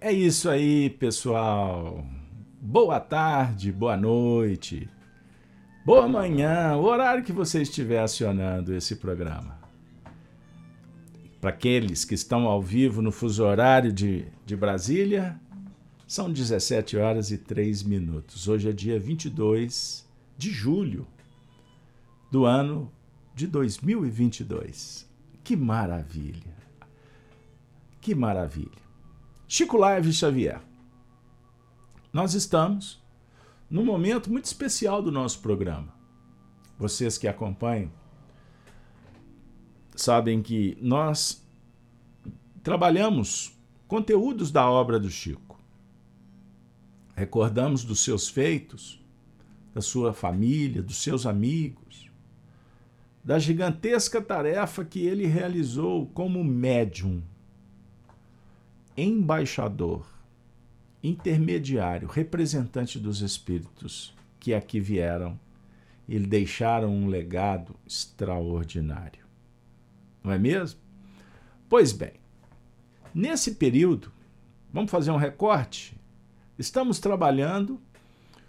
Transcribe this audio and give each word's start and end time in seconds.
É 0.00 0.12
isso 0.12 0.48
aí, 0.48 0.90
pessoal. 0.90 2.06
Boa 2.60 3.00
tarde, 3.00 3.72
boa 3.72 3.96
noite, 3.96 4.88
boa 5.84 6.06
manhã, 6.06 6.76
o 6.76 6.84
horário 6.84 7.24
que 7.24 7.32
você 7.32 7.62
estiver 7.62 7.98
acionando 7.98 8.72
esse 8.72 8.94
programa. 8.94 9.58
Para 11.40 11.50
aqueles 11.50 12.04
que 12.04 12.14
estão 12.14 12.46
ao 12.46 12.62
vivo 12.62 13.02
no 13.02 13.10
fuso 13.10 13.44
horário 13.44 13.92
de, 13.92 14.26
de 14.46 14.54
Brasília, 14.54 15.36
são 16.06 16.32
17 16.32 16.96
horas 16.96 17.32
e 17.32 17.38
3 17.38 17.82
minutos. 17.82 18.46
Hoje 18.46 18.68
é 18.68 18.72
dia 18.72 19.00
22 19.00 20.08
de 20.36 20.50
julho 20.52 21.08
do 22.30 22.44
ano 22.44 22.88
de 23.34 23.48
2022. 23.48 25.08
Que 25.42 25.56
maravilha! 25.56 26.56
Que 28.00 28.14
maravilha! 28.14 28.87
Chico 29.50 29.78
Live 29.78 30.12
Xavier. 30.12 30.60
Nós 32.12 32.34
estamos 32.34 33.02
num 33.70 33.82
momento 33.82 34.30
muito 34.30 34.44
especial 34.44 35.00
do 35.00 35.10
nosso 35.10 35.40
programa. 35.40 35.94
Vocês 36.78 37.16
que 37.16 37.26
acompanham 37.26 37.90
sabem 39.96 40.42
que 40.42 40.76
nós 40.82 41.42
trabalhamos 42.62 43.58
conteúdos 43.86 44.50
da 44.50 44.70
obra 44.70 45.00
do 45.00 45.08
Chico. 45.08 45.58
Recordamos 47.16 47.84
dos 47.84 48.00
seus 48.00 48.28
feitos, 48.28 49.02
da 49.72 49.80
sua 49.80 50.12
família, 50.12 50.82
dos 50.82 50.98
seus 50.98 51.24
amigos, 51.24 52.12
da 53.24 53.38
gigantesca 53.38 54.20
tarefa 54.20 54.84
que 54.84 55.06
ele 55.06 55.24
realizou 55.24 56.06
como 56.08 56.44
médium, 56.44 57.22
embaixador, 59.00 60.06
intermediário, 61.02 62.08
representante 62.08 62.98
dos 62.98 63.20
espíritos 63.20 64.14
que 64.40 64.52
aqui 64.52 64.80
vieram 64.80 65.38
e 66.08 66.18
deixaram 66.18 66.90
um 66.92 67.06
legado 67.06 67.74
extraordinário 67.86 69.28
não 70.22 70.34
é 70.34 70.38
mesmo? 70.38 70.78
Pois 71.68 71.92
bem, 71.92 72.12
nesse 73.14 73.54
período, 73.54 74.12
vamos 74.72 74.90
fazer 74.90 75.10
um 75.10 75.16
recorte? 75.16 75.98
Estamos 76.58 76.98
trabalhando 76.98 77.80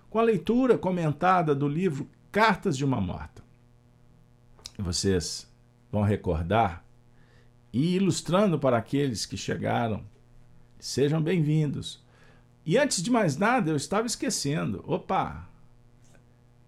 com 0.09 0.19
a 0.19 0.23
leitura 0.23 0.77
comentada 0.77 1.53
do 1.53 1.67
livro 1.67 2.09
Cartas 2.31 2.75
de 2.75 2.83
uma 2.83 2.99
Morta. 2.99 3.43
Vocês 4.77 5.49
vão 5.91 6.02
recordar 6.02 6.83
e 7.71 7.95
ilustrando 7.95 8.57
para 8.57 8.77
aqueles 8.77 9.25
que 9.25 9.37
chegaram, 9.37 10.03
sejam 10.80 11.22
bem-vindos. 11.22 12.03
E 12.66 12.77
antes 12.77 13.03
de 13.03 13.11
mais 13.11 13.38
nada, 13.38 13.69
eu 13.72 13.75
estava 13.75 14.08
esquecendo. 14.08 14.83
Opa! 14.88 15.47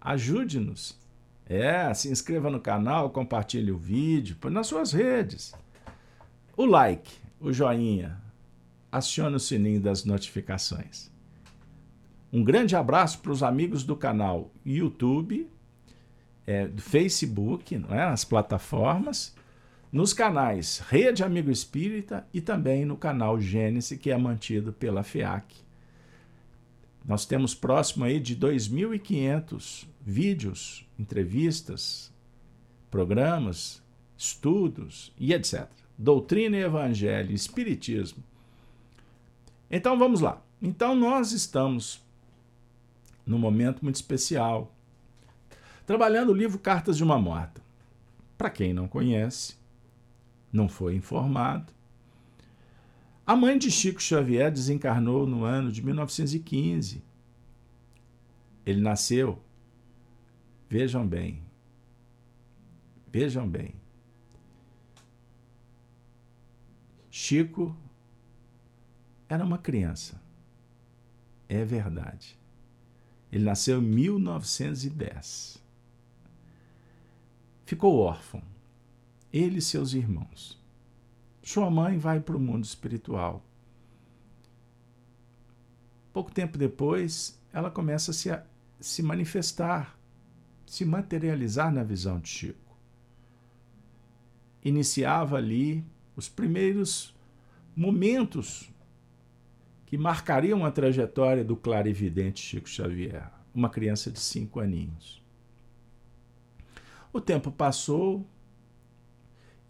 Ajude-nos 0.00 1.00
é, 1.46 1.92
se 1.92 2.08
inscreva 2.08 2.50
no 2.50 2.60
canal, 2.60 3.10
compartilhe 3.10 3.70
o 3.70 3.76
vídeo, 3.76 4.36
nas 4.50 4.66
suas 4.66 4.92
redes. 4.92 5.52
O 6.56 6.64
like, 6.64 7.12
o 7.40 7.52
joinha, 7.52 8.18
acione 8.90 9.36
o 9.36 9.40
sininho 9.40 9.80
das 9.80 10.04
notificações. 10.04 11.10
Um 12.32 12.42
grande 12.42 12.74
abraço 12.74 13.18
para 13.18 13.32
os 13.32 13.42
amigos 13.42 13.84
do 13.84 13.94
canal 13.94 14.50
YouTube, 14.64 15.46
é, 16.46 16.66
do 16.66 16.80
Facebook, 16.80 17.76
não 17.76 17.90
é? 17.90 18.06
nas 18.08 18.24
plataformas, 18.24 19.34
nos 19.92 20.14
canais 20.14 20.78
Rede 20.88 21.22
Amigo 21.22 21.50
Espírita 21.50 22.26
e 22.32 22.40
também 22.40 22.86
no 22.86 22.96
canal 22.96 23.38
Gênesis, 23.38 23.98
que 23.98 24.10
é 24.10 24.16
mantido 24.16 24.72
pela 24.72 25.02
FEAC. 25.02 25.54
Nós 27.04 27.26
temos 27.26 27.54
próximo 27.54 28.04
aí 28.04 28.18
de 28.18 28.34
2.500 28.34 29.86
vídeos, 30.00 30.88
entrevistas, 30.98 32.10
programas, 32.90 33.82
estudos 34.16 35.12
e 35.18 35.34
etc. 35.34 35.68
Doutrina 35.98 36.56
e 36.56 36.62
Evangelho, 36.62 37.34
Espiritismo. 37.34 38.24
Então 39.70 39.98
vamos 39.98 40.20
lá. 40.20 40.40
Então 40.60 40.94
nós 40.94 41.32
estamos 41.32 42.00
num 43.26 43.38
momento 43.38 43.82
muito 43.82 43.96
especial, 43.96 44.74
trabalhando 45.86 46.30
o 46.30 46.34
livro 46.34 46.58
Cartas 46.58 46.96
de 46.96 47.04
uma 47.04 47.18
Morta. 47.18 47.60
Para 48.38 48.50
quem 48.50 48.72
não 48.72 48.88
conhece, 48.88 49.61
não 50.52 50.68
foi 50.68 50.94
informado, 50.94 51.72
a 53.26 53.34
mãe 53.34 53.56
de 53.56 53.70
Chico 53.70 54.02
Xavier 54.02 54.50
desencarnou 54.50 55.26
no 55.26 55.44
ano 55.44 55.72
de 55.72 55.82
1915. 55.82 57.02
Ele 58.66 58.80
nasceu 58.80 59.42
Vejam 60.72 61.06
bem. 61.06 61.42
Vejam 63.12 63.46
bem. 63.46 63.74
Chico 67.10 67.76
era 69.28 69.44
uma 69.44 69.58
criança. 69.58 70.18
É 71.46 71.62
verdade. 71.62 72.38
Ele 73.30 73.44
nasceu 73.44 73.82
em 73.82 73.84
1910. 73.84 75.62
Ficou 77.66 77.98
órfão. 77.98 78.42
Ele 79.32 79.58
e 79.58 79.62
seus 79.62 79.94
irmãos. 79.94 80.60
Sua 81.42 81.70
mãe 81.70 81.98
vai 81.98 82.20
para 82.20 82.36
o 82.36 82.40
mundo 82.40 82.64
espiritual. 82.64 83.44
Pouco 86.12 86.30
tempo 86.30 86.58
depois, 86.58 87.40
ela 87.52 87.70
começa 87.70 88.10
a 88.10 88.14
se, 88.14 88.30
a 88.30 88.44
se 88.80 89.02
manifestar 89.02 89.98
se 90.72 90.86
materializar 90.86 91.70
na 91.70 91.84
visão 91.84 92.18
de 92.18 92.30
Chico. 92.30 92.78
Iniciava 94.64 95.36
ali 95.36 95.84
os 96.16 96.30
primeiros 96.30 97.14
momentos 97.76 98.72
que 99.84 99.98
marcariam 99.98 100.64
a 100.64 100.70
trajetória 100.70 101.44
do 101.44 101.56
clarividente 101.56 102.40
Chico 102.40 102.66
Xavier, 102.66 103.30
uma 103.54 103.68
criança 103.68 104.10
de 104.10 104.18
cinco 104.18 104.60
aninhos. 104.60 105.22
O 107.12 107.20
tempo 107.20 107.52
passou 107.52 108.26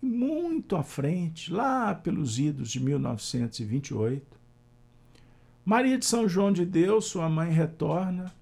muito 0.02 0.76
à 0.76 0.82
frente, 0.82 1.52
lá 1.52 1.94
pelos 1.94 2.38
idos 2.38 2.70
de 2.70 2.80
1928, 2.80 4.40
Maria 5.64 5.96
de 5.96 6.04
São 6.04 6.28
João 6.28 6.52
de 6.52 6.66
Deus, 6.66 7.04
sua 7.04 7.28
mãe, 7.28 7.52
retorna 7.52 8.32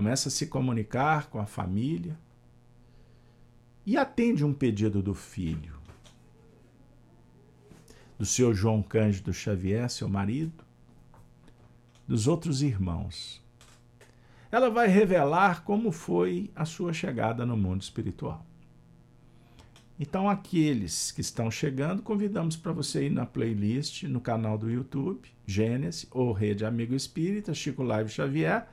começa 0.00 0.28
a 0.28 0.32
se 0.32 0.46
comunicar 0.46 1.28
com 1.28 1.38
a 1.38 1.44
família 1.44 2.18
e 3.84 3.98
atende 3.98 4.42
um 4.42 4.54
pedido 4.54 5.02
do 5.02 5.14
filho, 5.14 5.78
do 8.18 8.24
seu 8.24 8.54
João 8.54 8.82
Cândido 8.82 9.30
Xavier, 9.30 9.90
seu 9.90 10.08
marido, 10.08 10.64
dos 12.08 12.26
outros 12.26 12.62
irmãos. 12.62 13.44
Ela 14.50 14.70
vai 14.70 14.88
revelar 14.88 15.64
como 15.64 15.92
foi 15.92 16.50
a 16.56 16.64
sua 16.64 16.94
chegada 16.94 17.44
no 17.44 17.54
mundo 17.54 17.82
espiritual. 17.82 18.46
Então, 20.02 20.28
aqueles 20.28 21.12
que 21.12 21.20
estão 21.20 21.50
chegando, 21.50 22.02
convidamos 22.02 22.56
para 22.56 22.72
você 22.72 23.06
ir 23.06 23.10
na 23.10 23.26
playlist 23.26 24.04
no 24.04 24.20
canal 24.20 24.56
do 24.56 24.70
YouTube, 24.70 25.28
Gênesis 25.46 26.06
ou 26.10 26.32
Rede 26.32 26.64
Amigo 26.64 26.94
Espírita, 26.94 27.54
Chico 27.54 27.82
Live 27.82 28.10
Xavier 28.10 28.66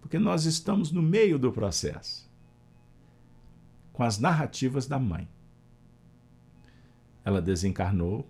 porque 0.00 0.18
nós 0.18 0.44
estamos 0.44 0.90
no 0.90 1.02
meio 1.02 1.38
do 1.38 1.52
processo 1.52 2.26
com 3.92 4.02
as 4.02 4.18
narrativas 4.18 4.86
da 4.86 4.98
mãe. 4.98 5.28
Ela 7.24 7.42
desencarnou 7.42 8.26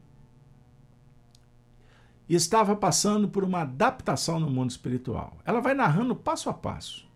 e 2.28 2.34
estava 2.34 2.74
passando 2.74 3.28
por 3.28 3.44
uma 3.44 3.60
adaptação 3.60 4.40
no 4.40 4.50
mundo 4.50 4.70
espiritual. 4.70 5.38
Ela 5.44 5.60
vai 5.60 5.72
narrando 5.72 6.16
passo 6.16 6.50
a 6.50 6.54
passo 6.54 7.06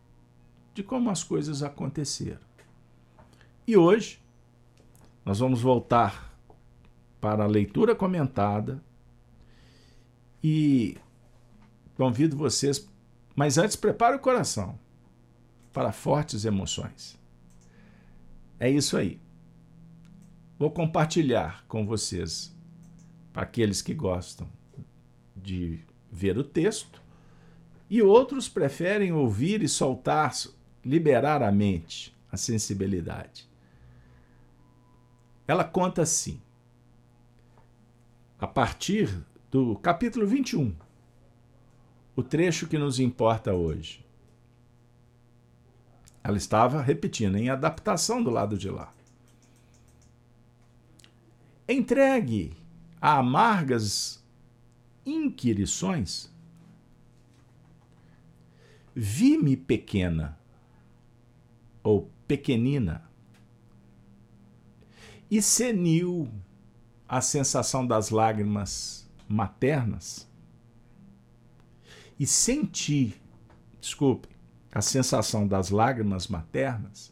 de 0.74 0.82
como 0.82 1.10
as 1.10 1.24
coisas 1.24 1.62
aconteceram. 1.62 2.40
E 3.66 3.76
hoje 3.76 4.21
nós 5.24 5.38
vamos 5.38 5.60
voltar 5.62 6.32
para 7.20 7.44
a 7.44 7.48
leitura 7.48 7.94
comentada 7.94 8.82
e 10.42 10.96
convido 11.96 12.36
vocês 12.36 12.78
mas 13.34 13.58
antes, 13.58 13.76
prepare 13.76 14.16
o 14.16 14.20
coração 14.20 14.78
para 15.72 15.92
fortes 15.92 16.44
emoções. 16.44 17.18
É 18.60 18.70
isso 18.70 18.96
aí. 18.96 19.18
Vou 20.58 20.70
compartilhar 20.70 21.64
com 21.66 21.86
vocês, 21.86 22.54
para 23.32 23.42
aqueles 23.42 23.80
que 23.80 23.94
gostam 23.94 24.48
de 25.34 25.80
ver 26.10 26.36
o 26.38 26.44
texto, 26.44 27.02
e 27.88 28.02
outros 28.02 28.48
preferem 28.48 29.12
ouvir 29.12 29.62
e 29.62 29.68
soltar, 29.68 30.32
liberar 30.84 31.42
a 31.42 31.50
mente, 31.50 32.14
a 32.30 32.36
sensibilidade. 32.36 33.48
Ela 35.46 35.64
conta 35.64 36.02
assim: 36.02 36.40
a 38.38 38.46
partir 38.46 39.24
do 39.50 39.76
capítulo 39.76 40.26
21, 40.26 40.74
o 42.16 42.22
trecho 42.22 42.66
que 42.66 42.78
nos 42.78 42.98
importa 42.98 43.52
hoje. 43.52 44.04
Ela 46.24 46.36
estava 46.36 46.80
repetindo, 46.80 47.36
em 47.36 47.50
adaptação 47.50 48.22
do 48.22 48.30
lado 48.30 48.56
de 48.56 48.70
lá. 48.70 48.92
Entregue 51.68 52.56
a 53.00 53.18
amargas 53.18 54.24
inquirições, 55.04 56.32
vi-me 58.94 59.56
pequena 59.56 60.38
ou 61.82 62.08
pequenina 62.28 63.11
e 65.32 65.40
senil 65.40 66.28
a 67.08 67.22
sensação 67.22 67.86
das 67.86 68.10
lágrimas 68.10 69.10
maternas 69.26 70.28
e 72.20 72.26
senti, 72.26 73.18
desculpe, 73.80 74.28
a 74.70 74.82
sensação 74.82 75.48
das 75.48 75.70
lágrimas 75.70 76.28
maternas 76.28 77.10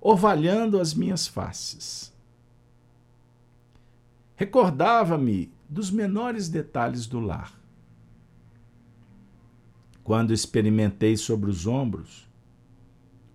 orvalhando 0.00 0.80
as 0.80 0.94
minhas 0.94 1.26
faces. 1.26 2.14
Recordava-me 4.36 5.52
dos 5.68 5.90
menores 5.90 6.48
detalhes 6.48 7.08
do 7.08 7.18
lar. 7.18 7.52
Quando 10.04 10.32
experimentei 10.32 11.16
sobre 11.16 11.50
os 11.50 11.66
ombros 11.66 12.29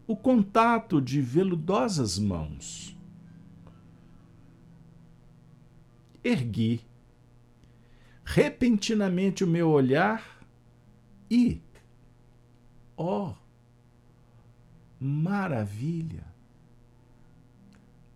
o 0.08 0.16
contato 0.16 1.02
de 1.02 1.22
veludosas 1.22 2.20
mãos. 2.20 2.96
Ergui 6.24 6.82
repentinamente 8.24 9.44
o 9.44 9.48
meu 9.48 9.70
olhar 9.70 10.44
e, 11.30 11.62
ó, 12.98 13.30
oh, 13.30 13.36
maravilha, 15.00 16.26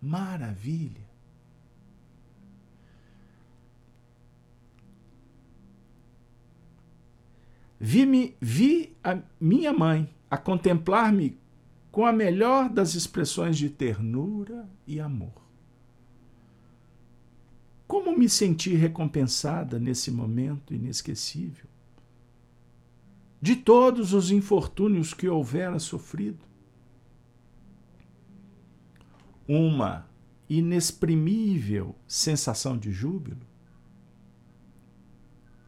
maravilha. 0.02 1.08
Vi-me, 7.82 8.36
vi 8.40 8.94
a 9.02 9.18
minha 9.40 9.72
mãe 9.72 10.14
a 10.30 10.36
contemplar-me 10.36 11.39
com 11.90 12.06
a 12.06 12.12
melhor 12.12 12.68
das 12.68 12.94
expressões 12.94 13.56
de 13.58 13.68
ternura 13.68 14.68
e 14.86 15.00
amor. 15.00 15.42
Como 17.86 18.16
me 18.16 18.28
senti 18.28 18.74
recompensada 18.74 19.78
nesse 19.78 20.10
momento 20.10 20.72
inesquecível? 20.72 21.66
De 23.42 23.56
todos 23.56 24.12
os 24.12 24.30
infortúnios 24.30 25.12
que 25.12 25.28
houvera 25.28 25.78
sofrido. 25.78 26.44
Uma 29.48 30.06
inexprimível 30.48 31.96
sensação 32.06 32.78
de 32.78 32.92
júbilo 32.92 33.40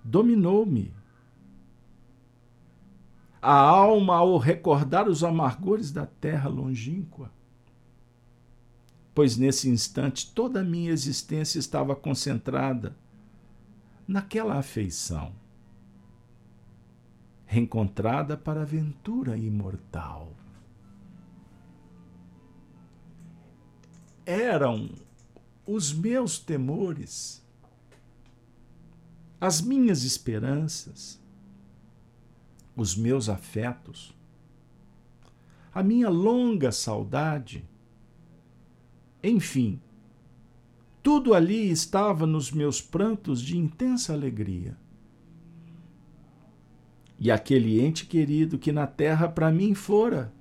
dominou-me 0.04 0.94
a 3.42 3.54
alma 3.54 4.14
ao 4.14 4.38
recordar 4.38 5.08
os 5.08 5.24
amargores 5.24 5.90
da 5.90 6.06
terra 6.06 6.48
longínqua. 6.48 7.28
Pois 9.12 9.36
nesse 9.36 9.68
instante 9.68 10.32
toda 10.32 10.60
a 10.60 10.64
minha 10.64 10.92
existência 10.92 11.58
estava 11.58 11.96
concentrada 11.96 12.96
naquela 14.06 14.58
afeição, 14.58 15.34
reencontrada 17.44 18.36
para 18.36 18.60
a 18.60 18.62
aventura 18.62 19.36
imortal. 19.36 20.32
Eram 24.24 24.88
os 25.66 25.92
meus 25.92 26.38
temores, 26.38 27.44
as 29.40 29.60
minhas 29.60 30.04
esperanças, 30.04 31.21
os 32.76 32.96
meus 32.96 33.28
afetos, 33.28 34.14
a 35.74 35.82
minha 35.82 36.08
longa 36.08 36.72
saudade. 36.72 37.64
Enfim, 39.22 39.80
tudo 41.02 41.34
ali 41.34 41.70
estava 41.70 42.26
nos 42.26 42.50
meus 42.50 42.80
prantos 42.80 43.40
de 43.40 43.56
intensa 43.56 44.12
alegria. 44.12 44.76
E 47.18 47.30
aquele 47.30 47.80
ente 47.80 48.06
querido 48.06 48.58
que 48.58 48.72
na 48.72 48.86
terra 48.86 49.28
para 49.28 49.50
mim 49.50 49.74
fora 49.74 50.32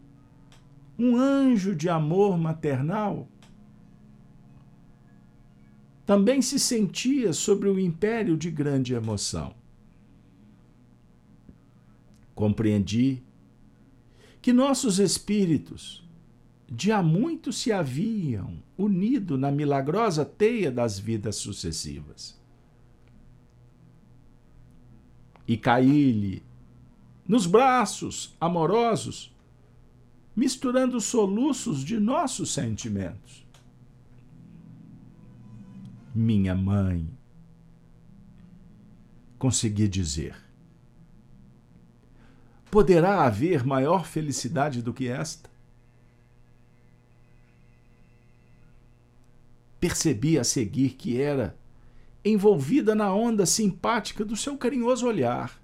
um 0.97 1.15
anjo 1.15 1.75
de 1.75 1.89
amor 1.89 2.37
maternal, 2.37 3.27
também 6.05 6.41
se 6.41 6.59
sentia 6.59 7.33
sobre 7.33 7.69
o 7.69 7.79
império 7.79 8.37
de 8.37 8.51
grande 8.51 8.93
emoção 8.93 9.60
compreendi 12.33 13.23
que 14.41 14.51
nossos 14.51 14.99
espíritos 14.99 16.03
de 16.69 16.91
há 16.91 17.03
muito 17.03 17.51
se 17.51 17.71
haviam 17.71 18.63
unido 18.77 19.37
na 19.37 19.51
milagrosa 19.51 20.23
teia 20.23 20.71
das 20.71 20.97
vidas 20.97 21.35
sucessivas. 21.35 22.39
E 25.47 25.57
caí-lhe 25.57 26.43
nos 27.27 27.45
braços 27.45 28.35
amorosos, 28.39 29.35
misturando 30.35 30.99
soluços 31.01 31.83
de 31.83 31.99
nossos 31.99 32.53
sentimentos. 32.53 33.45
Minha 36.15 36.55
mãe, 36.55 37.09
consegui 39.37 39.87
dizer 39.87 40.35
Poderá 42.71 43.25
haver 43.25 43.65
maior 43.65 44.05
felicidade 44.05 44.81
do 44.81 44.93
que 44.93 45.09
esta? 45.09 45.49
Percebi 49.77 50.39
a 50.39 50.43
seguir 50.45 50.91
que 50.91 51.21
era 51.21 51.53
envolvida 52.23 52.95
na 52.95 53.13
onda 53.13 53.45
simpática 53.45 54.23
do 54.23 54.37
seu 54.37 54.57
carinhoso 54.57 55.05
olhar. 55.05 55.61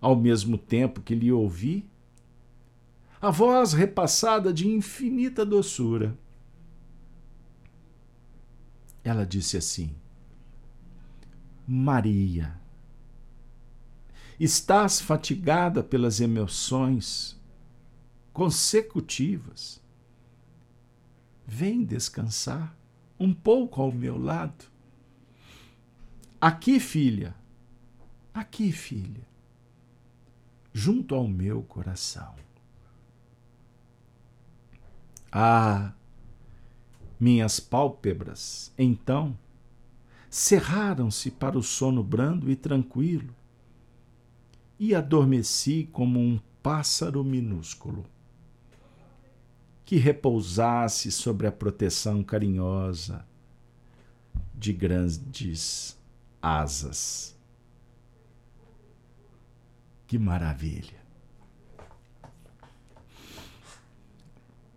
Ao 0.00 0.16
mesmo 0.16 0.58
tempo 0.58 1.00
que 1.00 1.14
lhe 1.14 1.30
ouvi, 1.30 1.88
a 3.20 3.30
voz 3.30 3.72
repassada 3.72 4.52
de 4.52 4.66
infinita 4.66 5.46
doçura. 5.46 6.18
Ela 9.04 9.24
disse 9.24 9.56
assim: 9.56 9.94
Maria 11.68 12.59
Estás 14.40 15.02
fatigada 15.02 15.82
pelas 15.84 16.18
emoções 16.18 17.38
consecutivas. 18.32 19.82
Vem 21.46 21.84
descansar 21.84 22.74
um 23.18 23.34
pouco 23.34 23.82
ao 23.82 23.92
meu 23.92 24.16
lado. 24.16 24.64
Aqui, 26.40 26.80
filha, 26.80 27.34
aqui, 28.32 28.72
filha, 28.72 29.28
junto 30.72 31.14
ao 31.14 31.28
meu 31.28 31.62
coração. 31.62 32.34
Ah, 35.30 35.92
minhas 37.20 37.60
pálpebras, 37.60 38.72
então, 38.78 39.36
cerraram-se 40.30 41.30
para 41.30 41.58
o 41.58 41.62
sono 41.62 42.02
brando 42.02 42.50
e 42.50 42.56
tranquilo, 42.56 43.34
e 44.80 44.94
adormeci 44.94 45.90
como 45.92 46.18
um 46.18 46.40
pássaro 46.62 47.22
minúsculo 47.22 48.06
que 49.84 49.96
repousasse 49.96 51.12
sobre 51.12 51.46
a 51.46 51.52
proteção 51.52 52.24
carinhosa 52.24 53.26
de 54.54 54.72
grandes 54.72 55.98
asas. 56.40 57.38
Que 60.06 60.18
maravilha! 60.18 60.98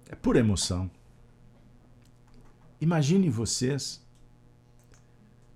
É 0.09 0.15
pura 0.15 0.39
emoção. 0.39 0.91
Imagine 2.81 3.29
vocês, 3.29 4.05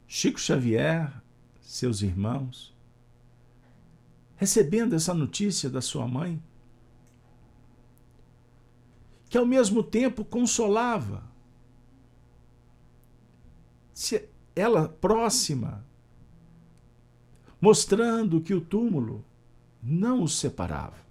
Chico 0.08 0.40
Xavier, 0.40 1.12
seus 1.60 2.02
irmãos, 2.02 2.77
recebendo 4.38 4.96
essa 4.96 5.14
notícia 5.14 5.70
da 5.70 5.82
sua 5.82 6.08
mãe, 6.08 6.42
que 9.30 9.38
ao 9.38 9.46
mesmo 9.46 9.84
tempo 9.84 10.24
consolava. 10.24 11.24
Se 13.94 14.30
ela 14.56 14.88
próxima, 14.88 15.84
mostrando 17.60 18.40
que 18.40 18.54
o 18.54 18.62
túmulo 18.62 19.26
não 19.82 20.24
os 20.24 20.38
separava. 20.38 21.06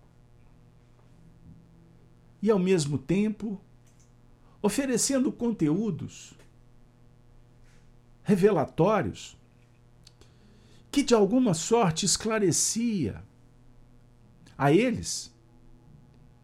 E 2.41 2.51
ao 2.51 2.59
mesmo 2.59 2.97
tempo, 2.97 3.61
oferecendo 4.63 5.33
conteúdos 5.33 6.35
revelatórios 8.23 9.37
que 10.97 11.03
de 11.03 11.13
alguma 11.15 11.53
sorte 11.53 12.07
esclarecia 12.07 13.23
a 14.57 14.73
eles 14.73 15.31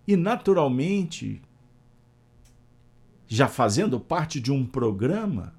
e 0.06 0.14
naturalmente 0.14 1.40
já 3.26 3.48
fazendo 3.48 3.98
parte 3.98 4.38
de 4.42 4.52
um 4.52 4.66
programa 4.66 5.54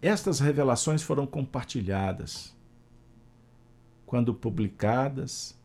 estas 0.00 0.38
revelações 0.38 1.02
foram 1.02 1.26
compartilhadas. 1.26 2.56
Quando 4.06 4.32
publicadas 4.32 5.60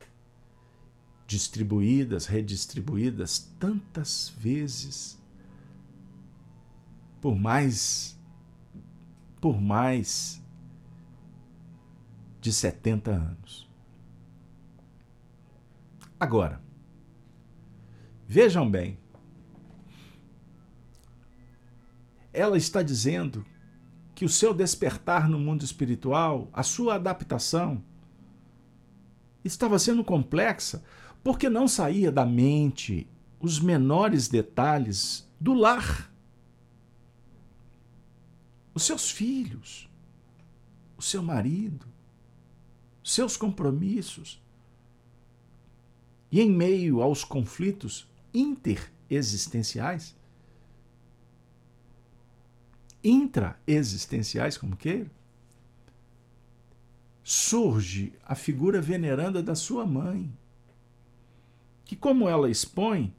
distribuídas, 1.27 2.25
redistribuídas 2.25 3.47
tantas 3.59 4.33
vezes 4.39 5.19
por 7.21 7.35
mais 7.35 8.18
por 9.39 9.59
mais 9.61 10.43
de 12.41 12.51
70 12.51 13.11
anos. 13.11 13.69
Agora, 16.19 16.61
vejam 18.27 18.69
bem, 18.69 18.97
ela 22.33 22.57
está 22.57 22.81
dizendo 22.81 23.45
que 24.13 24.25
o 24.25 24.29
seu 24.29 24.53
despertar 24.53 25.29
no 25.29 25.39
mundo 25.39 25.63
espiritual, 25.63 26.49
a 26.51 26.61
sua 26.61 26.95
adaptação, 26.95 27.81
estava 29.43 29.79
sendo 29.79 30.03
complexa 30.03 30.83
porque 31.23 31.49
não 31.49 31.67
saía 31.67 32.11
da 32.11 32.25
mente 32.25 33.09
os 33.39 33.59
menores 33.59 34.27
detalhes 34.27 35.29
do 35.39 35.53
lar 35.53 36.08
os 38.79 38.85
seus 38.85 39.11
filhos, 39.11 39.89
o 40.95 41.01
seu 41.01 41.21
marido, 41.21 41.85
seus 43.03 43.35
compromissos. 43.35 44.41
E 46.31 46.39
em 46.39 46.49
meio 46.49 47.01
aos 47.01 47.25
conflitos 47.25 48.07
interexistenciais, 48.33 50.15
intraexistenciais, 53.03 54.57
como 54.57 54.77
queira, 54.77 55.11
surge 57.21 58.13
a 58.23 58.33
figura 58.33 58.79
veneranda 58.79 59.43
da 59.43 59.55
sua 59.55 59.85
mãe, 59.85 60.31
que, 61.83 61.97
como 61.97 62.29
ela 62.29 62.49
expõe, 62.49 63.13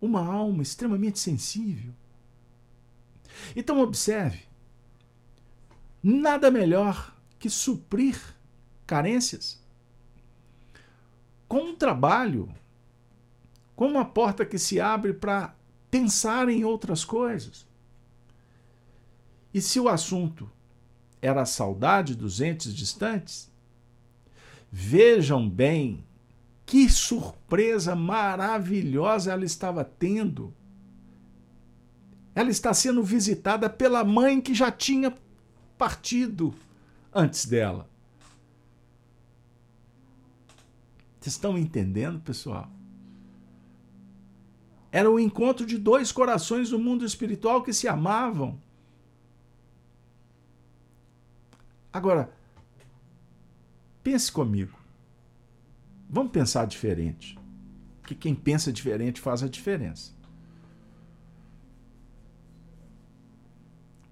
uma 0.00 0.26
alma 0.26 0.64
extremamente 0.64 1.20
sensível, 1.20 1.94
então, 3.54 3.80
observe: 3.80 4.42
nada 6.02 6.50
melhor 6.50 7.14
que 7.38 7.50
suprir 7.50 8.20
carências 8.86 9.62
com 11.48 11.70
um 11.70 11.76
trabalho, 11.76 12.48
com 13.74 13.86
uma 13.86 14.04
porta 14.04 14.44
que 14.44 14.58
se 14.58 14.80
abre 14.80 15.12
para 15.12 15.54
pensar 15.90 16.48
em 16.48 16.64
outras 16.64 17.04
coisas. 17.04 17.66
E 19.52 19.60
se 19.60 19.78
o 19.80 19.88
assunto 19.88 20.50
era 21.22 21.42
a 21.42 21.46
saudade 21.46 22.14
dos 22.14 22.40
entes 22.40 22.74
distantes, 22.74 23.50
vejam 24.70 25.48
bem 25.48 26.04
que 26.64 26.90
surpresa 26.90 27.94
maravilhosa 27.94 29.32
ela 29.32 29.44
estava 29.44 29.84
tendo 29.84 30.52
ela 32.36 32.50
está 32.50 32.74
sendo 32.74 33.02
visitada 33.02 33.70
pela 33.70 34.04
mãe 34.04 34.42
que 34.42 34.54
já 34.54 34.70
tinha 34.70 35.16
partido 35.78 36.54
antes 37.12 37.46
dela. 37.46 37.88
Vocês 41.18 41.34
estão 41.34 41.56
entendendo, 41.56 42.20
pessoal? 42.20 42.70
Era 44.92 45.10
o 45.10 45.18
encontro 45.18 45.64
de 45.64 45.78
dois 45.78 46.12
corações 46.12 46.68
do 46.68 46.78
mundo 46.78 47.06
espiritual 47.06 47.62
que 47.62 47.72
se 47.72 47.88
amavam. 47.88 48.60
Agora, 51.90 52.30
pense 54.02 54.30
comigo. 54.30 54.78
Vamos 56.08 56.32
pensar 56.32 56.66
diferente. 56.66 57.38
Porque 58.02 58.14
quem 58.14 58.34
pensa 58.34 58.70
diferente 58.70 59.22
faz 59.22 59.42
a 59.42 59.48
diferença. 59.48 60.15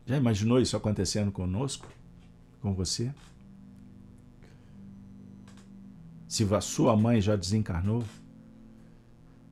Já 0.07 0.17
imaginou 0.17 0.61
isso 0.61 0.77
acontecendo 0.77 1.33
conosco? 1.33 1.89
Com 2.61 2.75
você? 2.75 3.13
Se 6.29 6.43
a 6.53 6.61
sua 6.61 6.97
mãe 6.97 7.21
já 7.21 7.37
desencarnou, 7.37 8.05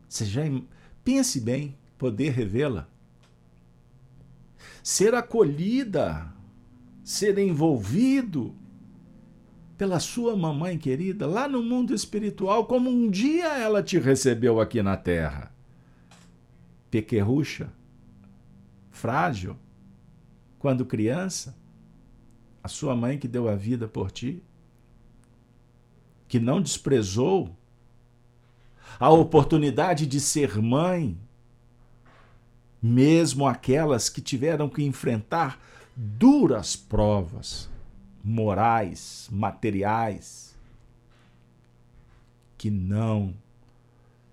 você 0.09 0.25
já 0.25 0.43
pense 1.03 1.41
bem, 1.41 1.77
poder 1.97 2.31
revê-la. 2.33 2.89
Ser 4.83 5.15
acolhida, 5.15 6.33
ser 7.05 7.39
envolvido 7.39 8.55
pela 9.79 9.99
sua 10.01 10.37
mamãe 10.37 10.77
querida 10.77 11.27
lá 11.27 11.49
no 11.49 11.63
mundo 11.63 11.95
espiritual, 11.95 12.67
como 12.67 12.91
um 12.91 13.09
dia 13.11 13.57
ela 13.59 13.83
te 13.83 13.99
recebeu 13.99 14.61
aqui 14.61 14.83
na 14.83 14.97
terra. 14.97 15.53
Pequerrucha, 16.91 17.73
frágil, 18.91 19.57
quando 20.63 20.87
criança, 20.87 21.57
a 22.63 22.69
sua 22.69 22.95
mãe 22.95 23.19
que 23.19 23.27
deu 23.27 23.49
a 23.49 23.57
vida 23.57 23.89
por 23.89 24.13
ti, 24.13 24.41
que 26.29 26.39
não 26.39 26.63
desprezou 26.63 27.51
a 29.01 29.11
oportunidade 29.11 30.07
de 30.07 30.21
ser 30.21 30.63
mãe, 30.63 31.19
mesmo 32.81 33.45
aquelas 33.45 34.09
que 34.09 34.21
tiveram 34.21 34.69
que 34.69 34.85
enfrentar 34.85 35.59
duras 35.97 36.77
provas 36.77 37.69
morais, 38.23 39.29
materiais, 39.33 40.57
que 42.57 42.71
não 42.71 43.35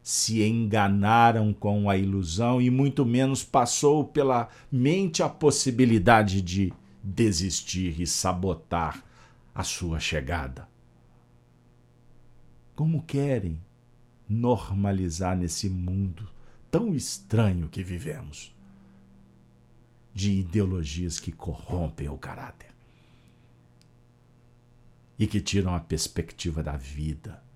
se 0.10 0.42
enganaram 0.42 1.54
com 1.54 1.88
a 1.88 1.96
ilusão 1.96 2.60
e 2.60 2.72
muito 2.72 3.06
menos 3.06 3.44
passou 3.44 4.04
pela 4.04 4.50
mente 4.72 5.22
a 5.22 5.30
possibilidade 5.30 6.42
de 6.42 6.74
desistir 7.04 8.02
e 8.02 8.08
sabotar 8.08 9.06
a 9.54 9.64
sua 9.64 10.00
chegada. 10.00 10.68
Como 12.76 13.04
querem 13.04 13.62
normalizar 14.28 15.38
nesse 15.38 15.70
mundo 15.70 16.28
tão 16.72 16.96
estranho 16.96 17.70
que 17.70 17.84
vivemos 17.84 18.52
de 20.12 20.40
ideologias 20.40 21.20
que 21.20 21.32
corrompem 21.32 22.10
o 22.10 22.18
caráter 22.18 22.72
e 25.20 25.28
que 25.28 25.40
tiram 25.40 25.76
a 25.76 25.80
perspectiva 25.80 26.64
da 26.64 26.76
vida 26.76 27.48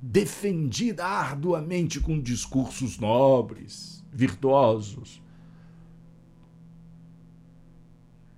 defendida 0.00 1.04
arduamente 1.04 2.00
com 2.00 2.20
discursos 2.20 2.98
nobres, 2.98 4.04
virtuosos, 4.12 5.20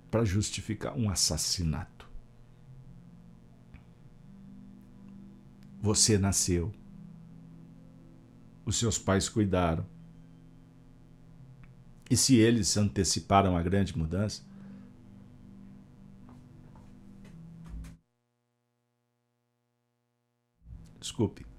para 0.09 0.25
justificar 0.25 0.97
um 0.97 1.09
assassinato. 1.09 2.09
Você 5.79 6.17
nasceu, 6.17 6.73
os 8.65 8.77
seus 8.77 8.97
pais 8.97 9.29
cuidaram. 9.29 9.85
E 12.09 12.17
se 12.17 12.35
eles 12.35 12.75
anteciparam 12.75 13.55
a 13.55 13.61
grande 13.63 13.97
mudança, 13.97 14.43
desculpe, 20.99 21.50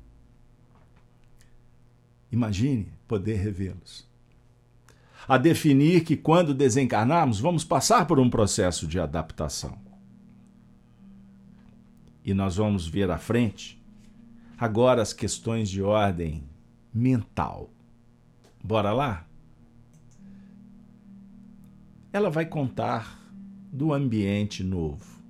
Imagine 2.33 2.89
poder 3.07 3.37
revê-los. 3.37 4.11
A 5.29 5.39
definir 5.39 6.03
que 6.03 6.17
quando 6.17 6.53
desencarnarmos, 6.53 7.39
vamos 7.39 7.63
passar 7.65 8.07
por 8.07 8.19
um 8.19 8.29
processo 8.29 8.87
de 8.87 8.99
adaptação. 8.99 9.79
E 12.25 12.35
nós 12.35 12.57
vamos 12.57 12.89
ver 12.89 13.11
à 13.11 13.19
frente 13.19 13.81
agora 14.59 15.03
as 15.03 15.13
questões 15.13 15.69
de 15.71 15.83
ordem 15.83 16.43
mental. 16.93 17.71
Bora 18.65 18.93
lá? 18.93 19.27
ela 22.13 22.29
vai 22.29 22.45
contar 22.45 23.19
do 23.73 23.93
ambiente 23.93 24.63
novo. 24.63 25.23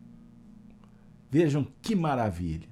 Vejam 1.30 1.66
que 1.80 1.94
maravilha! 1.94 2.71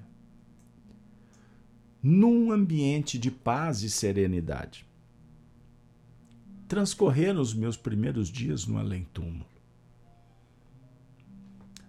Num 2.03 2.51
ambiente 2.51 3.19
de 3.19 3.29
paz 3.29 3.83
e 3.83 3.89
serenidade. 3.89 4.85
Transcorreram 6.67 7.39
os 7.39 7.53
meus 7.53 7.77
primeiros 7.77 8.29
dias 8.29 8.65
no 8.65 8.77
além-túmulo. 8.77 9.45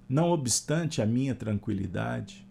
Não 0.08 0.30
obstante 0.30 1.00
a 1.00 1.06
minha 1.06 1.34
tranquilidade, 1.34 2.46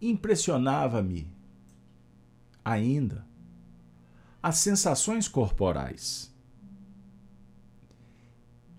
impressionava-me 0.00 1.26
ainda 2.64 3.26
as 4.42 4.56
sensações 4.58 5.26
corporais. 5.26 6.32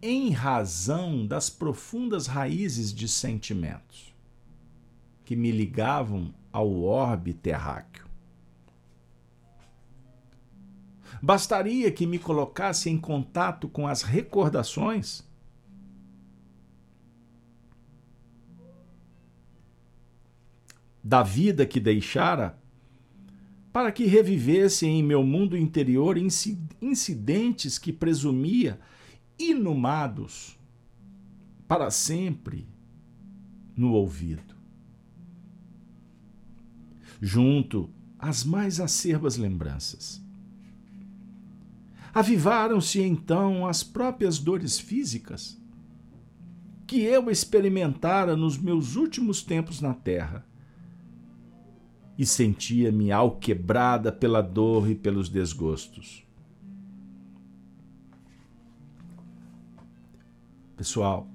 Em 0.01 0.31
razão 0.31 1.25
das 1.25 1.50
profundas 1.50 2.27
raízes 2.27 2.93
de 2.93 3.07
sentimentos 3.07 4.13
que 5.24 5.36
me 5.36 5.51
ligavam 5.51 6.33
ao 6.53 6.83
orbe 6.83 7.33
terráqueo. 7.33 8.05
Bastaria 11.22 11.91
que 11.91 12.05
me 12.05 12.19
colocasse 12.19 12.89
em 12.89 12.98
contato 13.00 13.67
com 13.67 13.88
as 13.88 14.03
recordações 14.03 15.27
da 21.03 21.24
vida 21.24 21.65
que 21.65 21.79
deixara, 21.79 22.57
para 23.72 23.91
que 23.91 24.05
revivesse 24.05 24.86
em 24.86 25.01
meu 25.01 25.24
mundo 25.24 25.57
interior 25.57 26.15
incidentes 26.17 27.79
que 27.79 27.91
presumia 27.91 28.79
inumados 29.38 30.57
para 31.67 31.89
sempre 31.89 32.67
no 33.75 33.93
ouvido. 33.93 34.52
Junto 37.25 37.89
às 38.20 38.44
mais 38.44 38.82
acerbas 38.82 39.38
lembranças. 39.38 40.22
Avivaram-se 42.13 43.00
então 43.01 43.65
as 43.65 43.82
próprias 43.82 44.38
dores 44.38 44.77
físicas 44.77 45.58
que 46.86 47.00
eu 47.00 47.32
experimentara 47.32 48.36
nos 48.36 48.58
meus 48.58 48.98
últimos 48.98 49.42
tempos 49.42 49.80
na 49.80 49.94
Terra 49.94 50.46
e 52.18 52.25
sentia-me 52.25 53.10
alquebrada 53.10 54.12
pela 54.12 54.42
dor 54.42 54.89
e 54.89 54.94
pelos 54.94 55.30
desgostos. 55.30 56.27
Pessoal, 60.75 61.25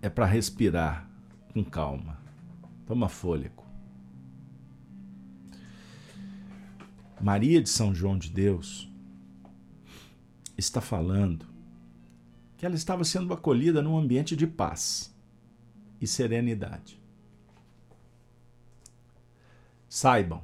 é 0.00 0.08
para 0.08 0.24
respirar 0.24 1.07
com 1.52 1.64
calma. 1.64 2.18
Toma 2.86 3.08
fôlego. 3.08 3.64
Maria 7.20 7.60
de 7.60 7.68
São 7.68 7.94
João 7.94 8.16
de 8.16 8.30
Deus 8.30 8.88
está 10.56 10.80
falando 10.80 11.46
que 12.56 12.66
ela 12.66 12.74
estava 12.74 13.04
sendo 13.04 13.32
acolhida 13.32 13.82
num 13.82 13.96
ambiente 13.96 14.34
de 14.34 14.46
paz 14.46 15.14
e 16.00 16.06
serenidade. 16.06 17.00
Saibam 19.88 20.42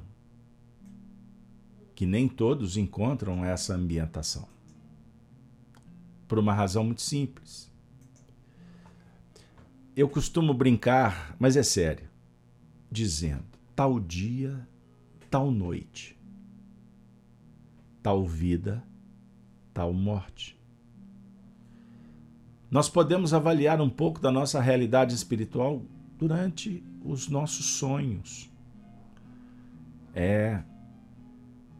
que 1.93 2.05
nem 2.05 2.27
todos 2.27 2.75
encontram 2.75 3.43
essa 3.45 3.73
ambientação. 3.73 4.47
Por 6.27 6.37
uma 6.39 6.53
razão 6.53 6.83
muito 6.83 7.01
simples. 7.01 7.71
Eu 9.95 10.09
costumo 10.09 10.53
brincar, 10.53 11.35
mas 11.39 11.55
é 11.55 11.63
sério, 11.63 12.09
dizendo: 12.91 13.45
tal 13.75 13.99
dia, 13.99 14.67
tal 15.29 15.51
noite, 15.51 16.19
tal 18.01 18.25
vida, 18.25 18.83
tal 19.73 19.93
morte 19.93 20.55
nós 22.75 22.89
podemos 22.89 23.33
avaliar 23.33 23.79
um 23.79 23.89
pouco 23.89 24.19
da 24.19 24.29
nossa 24.29 24.59
realidade 24.59 25.15
espiritual 25.15 25.81
durante 26.17 26.83
os 27.05 27.29
nossos 27.29 27.65
sonhos. 27.77 28.51
É. 30.13 30.61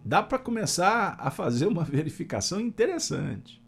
Dá 0.06 0.24
para 0.24 0.40
começar 0.40 1.18
a 1.20 1.30
fazer 1.30 1.66
uma 1.68 1.84
verificação 1.86 2.62
interessante. 2.62 3.62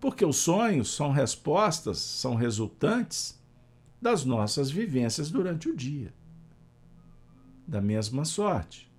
Porque 0.00 0.24
os 0.24 0.36
sonhos 0.36 0.94
são 0.94 1.10
respostas, 1.10 1.98
são 1.98 2.34
resultantes 2.34 3.40
das 4.00 4.24
nossas 4.24 4.70
vivências 4.70 5.30
durante 5.30 5.68
o 5.68 5.76
dia. 5.76 6.12
Da 7.66 7.80
mesma 7.80 8.24
sorte. 8.24 8.90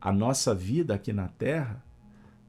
A 0.00 0.12
nossa 0.12 0.54
vida 0.54 0.94
aqui 0.94 1.12
na 1.12 1.28
Terra, 1.28 1.84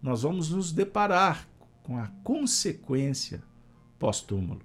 nós 0.02 0.22
vamos 0.22 0.52
nos 0.52 0.72
deparar 0.72 1.48
com 1.84 1.98
a 1.98 2.08
consequência 2.24 3.44
pós-túmulo. 4.00 4.62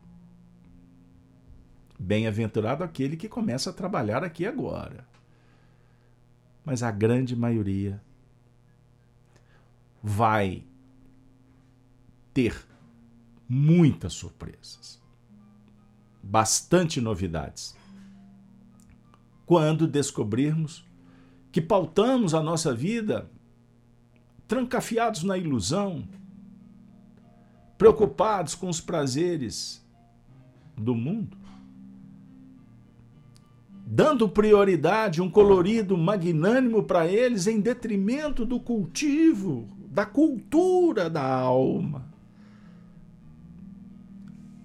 Bem-aventurado 1.99 2.85
aquele 2.85 3.17
que 3.17 3.29
começa 3.29 3.71
a 3.71 3.73
trabalhar 3.73 4.23
aqui 4.23 4.47
agora. 4.47 5.07
Mas 6.65 6.83
a 6.83 6.91
grande 6.91 7.35
maioria 7.35 8.01
vai 10.03 10.65
ter 12.37 12.55
muitas 13.49 14.13
surpresas, 14.13 15.03
bastante 16.23 17.01
novidades. 17.01 17.75
Quando 19.47 19.87
descobrirmos 19.87 20.85
que 21.51 21.63
pautamos 21.63 22.35
a 22.35 22.43
nossa 22.43 22.75
vida 22.75 23.31
trancafiados 24.47 25.23
na 25.23 25.39
ilusão, 25.39 26.07
preocupados 27.79 28.55
com 28.55 28.69
os 28.69 28.83
prazeres 28.83 29.83
do 30.77 30.95
mundo, 30.95 31.39
dando 33.87 34.29
prioridade, 34.29 35.23
um 35.23 35.31
colorido 35.31 35.97
magnânimo 35.97 36.83
para 36.83 37.07
eles 37.07 37.47
em 37.47 37.63
detrimento 37.63 38.45
do 38.45 38.61
cultivo, 38.61 39.67
da 39.89 40.05
cultura 40.05 41.09
da 41.09 41.25
alma. 41.27 42.06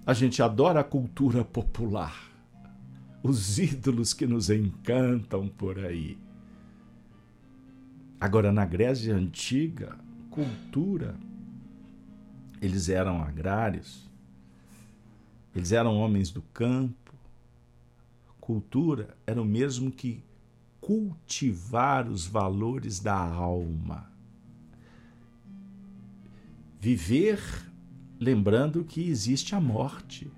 A 0.04 0.12
gente 0.12 0.42
adora 0.42 0.80
a 0.80 0.84
cultura 0.84 1.44
popular, 1.44 2.30
os 3.22 3.58
ídolos 3.58 4.12
que 4.12 4.26
nos 4.26 4.50
encantam 4.50 5.48
por 5.48 5.78
aí. 5.78 6.18
Agora, 8.20 8.52
na 8.52 8.64
Grécia 8.64 9.14
Antiga, 9.14 9.96
cultura 10.30 11.16
eles 12.62 12.88
eram 12.88 13.20
agrários, 13.20 14.08
eles 15.52 15.72
eram 15.72 15.96
homens 15.96 16.30
do 16.30 16.40
campo. 16.40 17.12
Cultura 18.40 19.16
era 19.26 19.42
o 19.42 19.44
mesmo 19.44 19.90
que 19.90 20.22
cultivar 20.80 22.08
os 22.08 22.24
valores 22.24 23.00
da 23.00 23.16
alma. 23.16 24.08
Viver 26.80 27.40
lembrando 28.22 28.84
que 28.84 29.08
existe 29.08 29.54
a 29.54 29.60
morte, 29.60 30.30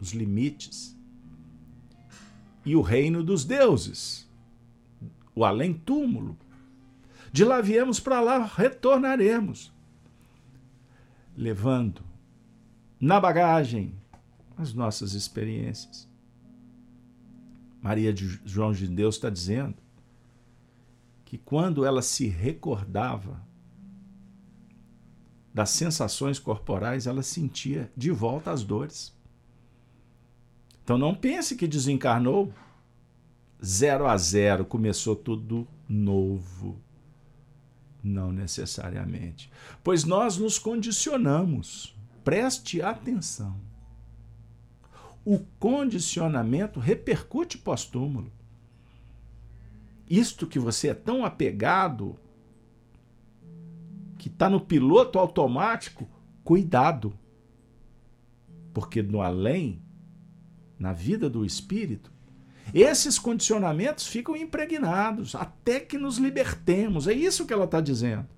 os 0.00 0.12
limites, 0.12 0.96
e 2.64 2.76
o 2.76 2.80
reino 2.80 3.22
dos 3.22 3.44
deuses, 3.44 4.28
o 5.34 5.44
além-túmulo. 5.44 6.36
De 7.32 7.44
lá 7.44 7.60
viemos, 7.60 7.98
para 7.98 8.20
lá 8.20 8.44
retornaremos 8.44 9.72
levando 11.36 12.04
na 13.00 13.18
bagagem 13.18 13.94
as 14.56 14.72
nossas 14.74 15.14
experiências. 15.14 16.08
Maria 17.80 18.12
de 18.12 18.40
João 18.44 18.72
de 18.72 18.86
Deus 18.86 19.16
está 19.16 19.28
dizendo 19.28 19.76
que 21.24 21.38
quando 21.38 21.84
ela 21.84 22.02
se 22.02 22.28
recordava 22.28 23.42
das 25.52 25.70
sensações 25.70 26.38
corporais, 26.38 27.06
ela 27.06 27.22
sentia 27.22 27.90
de 27.96 28.10
volta 28.10 28.50
as 28.50 28.64
dores. 28.64 29.12
Então 30.82 30.96
não 30.96 31.14
pense 31.14 31.56
que 31.56 31.68
desencarnou 31.68 32.52
zero 33.64 34.06
a 34.06 34.16
zero, 34.16 34.64
começou 34.64 35.14
tudo 35.14 35.66
novo. 35.88 36.80
Não 38.02 38.32
necessariamente. 38.32 39.50
Pois 39.84 40.02
nós 40.04 40.36
nos 40.36 40.58
condicionamos. 40.58 41.94
Preste 42.24 42.82
atenção. 42.82 43.56
O 45.24 45.38
condicionamento 45.60 46.80
repercute 46.80 47.58
pós-túmulo. 47.58 48.32
Isto 50.10 50.46
que 50.48 50.58
você 50.58 50.88
é 50.88 50.94
tão 50.94 51.24
apegado 51.24 52.18
que 54.22 54.28
está 54.28 54.48
no 54.48 54.60
piloto 54.60 55.18
automático, 55.18 56.08
cuidado. 56.44 57.12
Porque 58.72 59.02
no 59.02 59.20
além, 59.20 59.82
na 60.78 60.92
vida 60.92 61.28
do 61.28 61.44
espírito, 61.44 62.12
esses 62.72 63.18
condicionamentos 63.18 64.06
ficam 64.06 64.36
impregnados 64.36 65.34
até 65.34 65.80
que 65.80 65.98
nos 65.98 66.18
libertemos. 66.18 67.08
É 67.08 67.12
isso 67.12 67.44
que 67.44 67.52
ela 67.52 67.64
está 67.64 67.80
dizendo. 67.80 68.28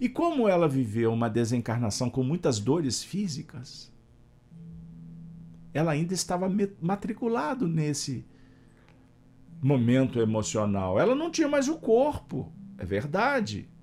E 0.00 0.08
como 0.08 0.48
ela 0.48 0.68
viveu 0.68 1.12
uma 1.12 1.28
desencarnação 1.28 2.08
com 2.08 2.22
muitas 2.22 2.60
dores 2.60 3.02
físicas, 3.02 3.92
ela 5.72 5.90
ainda 5.90 6.14
estava 6.14 6.48
matriculado 6.80 7.66
nesse 7.66 8.24
momento 9.60 10.20
emocional. 10.20 10.96
Ela 10.96 11.16
não 11.16 11.28
tinha 11.28 11.48
mais 11.48 11.66
o 11.66 11.76
corpo, 11.76 12.52
é 12.78 12.84
verdade. 12.84 13.73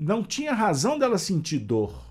Não 0.00 0.22
tinha 0.24 0.54
razão 0.54 0.98
dela 0.98 1.18
sentir 1.18 1.58
dor, 1.58 2.02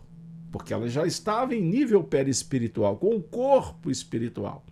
porque 0.51 0.71
ela 0.71 0.87
já 0.87 1.07
estava 1.07 1.55
em 1.55 1.61
nível 1.61 2.03
perispiritual, 2.03 2.97
com 2.97 3.15
o 3.15 3.23
corpo 3.23 3.89
espiritual. 3.89 4.63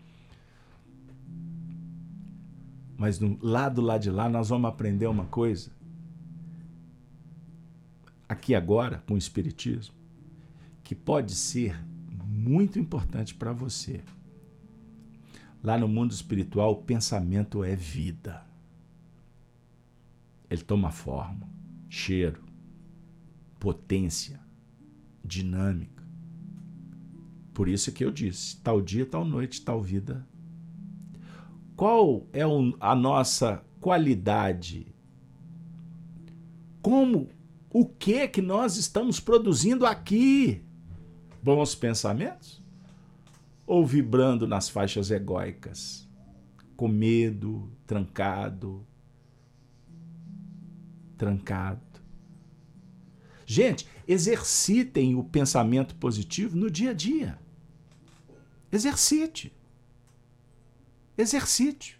Mas 2.95 3.19
no 3.19 3.35
lado 3.41 3.81
lá 3.81 3.97
de 3.97 4.11
lá 4.11 4.29
nós 4.29 4.49
vamos 4.49 4.69
aprender 4.69 5.07
uma 5.07 5.25
coisa. 5.25 5.71
Aqui 8.29 8.53
agora, 8.53 9.03
com 9.07 9.15
o 9.15 9.17
Espiritismo, 9.17 9.95
que 10.83 10.93
pode 10.93 11.33
ser 11.33 11.75
muito 12.23 12.77
importante 12.77 13.33
para 13.33 13.51
você. 13.51 14.03
Lá 15.63 15.75
no 15.75 15.87
mundo 15.87 16.11
espiritual, 16.11 16.73
o 16.73 16.83
pensamento 16.83 17.63
é 17.63 17.75
vida. 17.75 18.45
Ele 20.47 20.61
toma 20.61 20.91
forma, 20.91 21.49
cheiro, 21.89 22.46
potência, 23.59 24.39
dinâmica. 25.23 26.03
Por 27.53 27.67
isso 27.67 27.91
que 27.91 28.03
eu 28.05 28.11
disse: 28.11 28.57
tal 28.57 28.81
dia, 28.81 29.05
tal 29.05 29.25
noite, 29.25 29.61
tal 29.61 29.81
vida 29.81 30.25
qual 31.77 32.25
é 32.33 32.41
a 32.79 32.95
nossa 32.95 33.63
qualidade? 33.79 34.87
Como 36.81 37.29
o 37.69 37.85
que 37.85 38.27
que 38.27 38.41
nós 38.41 38.77
estamos 38.77 39.19
produzindo 39.19 39.85
aqui? 39.85 40.63
Bons 41.41 41.75
pensamentos? 41.75 42.63
Ou 43.67 43.85
vibrando 43.85 44.47
nas 44.47 44.67
faixas 44.67 45.11
egóicas, 45.11 46.09
com 46.75 46.87
medo, 46.87 47.71
trancado, 47.85 48.83
trancado. 51.15 51.81
Gente, 53.49 53.87
exercitem 54.05 55.15
o 55.15 55.23
pensamento 55.23 55.95
positivo 55.95 56.57
no 56.57 56.69
dia 56.69 56.91
a 56.91 56.93
dia. 56.93 57.39
Exercite. 58.69 59.53
Exercite. 61.17 61.97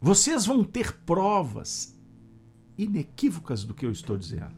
Vocês 0.00 0.46
vão 0.46 0.64
ter 0.64 0.94
provas 1.00 1.94
inequívocas 2.78 3.64
do 3.64 3.74
que 3.74 3.84
eu 3.84 3.92
estou 3.92 4.16
dizendo. 4.16 4.56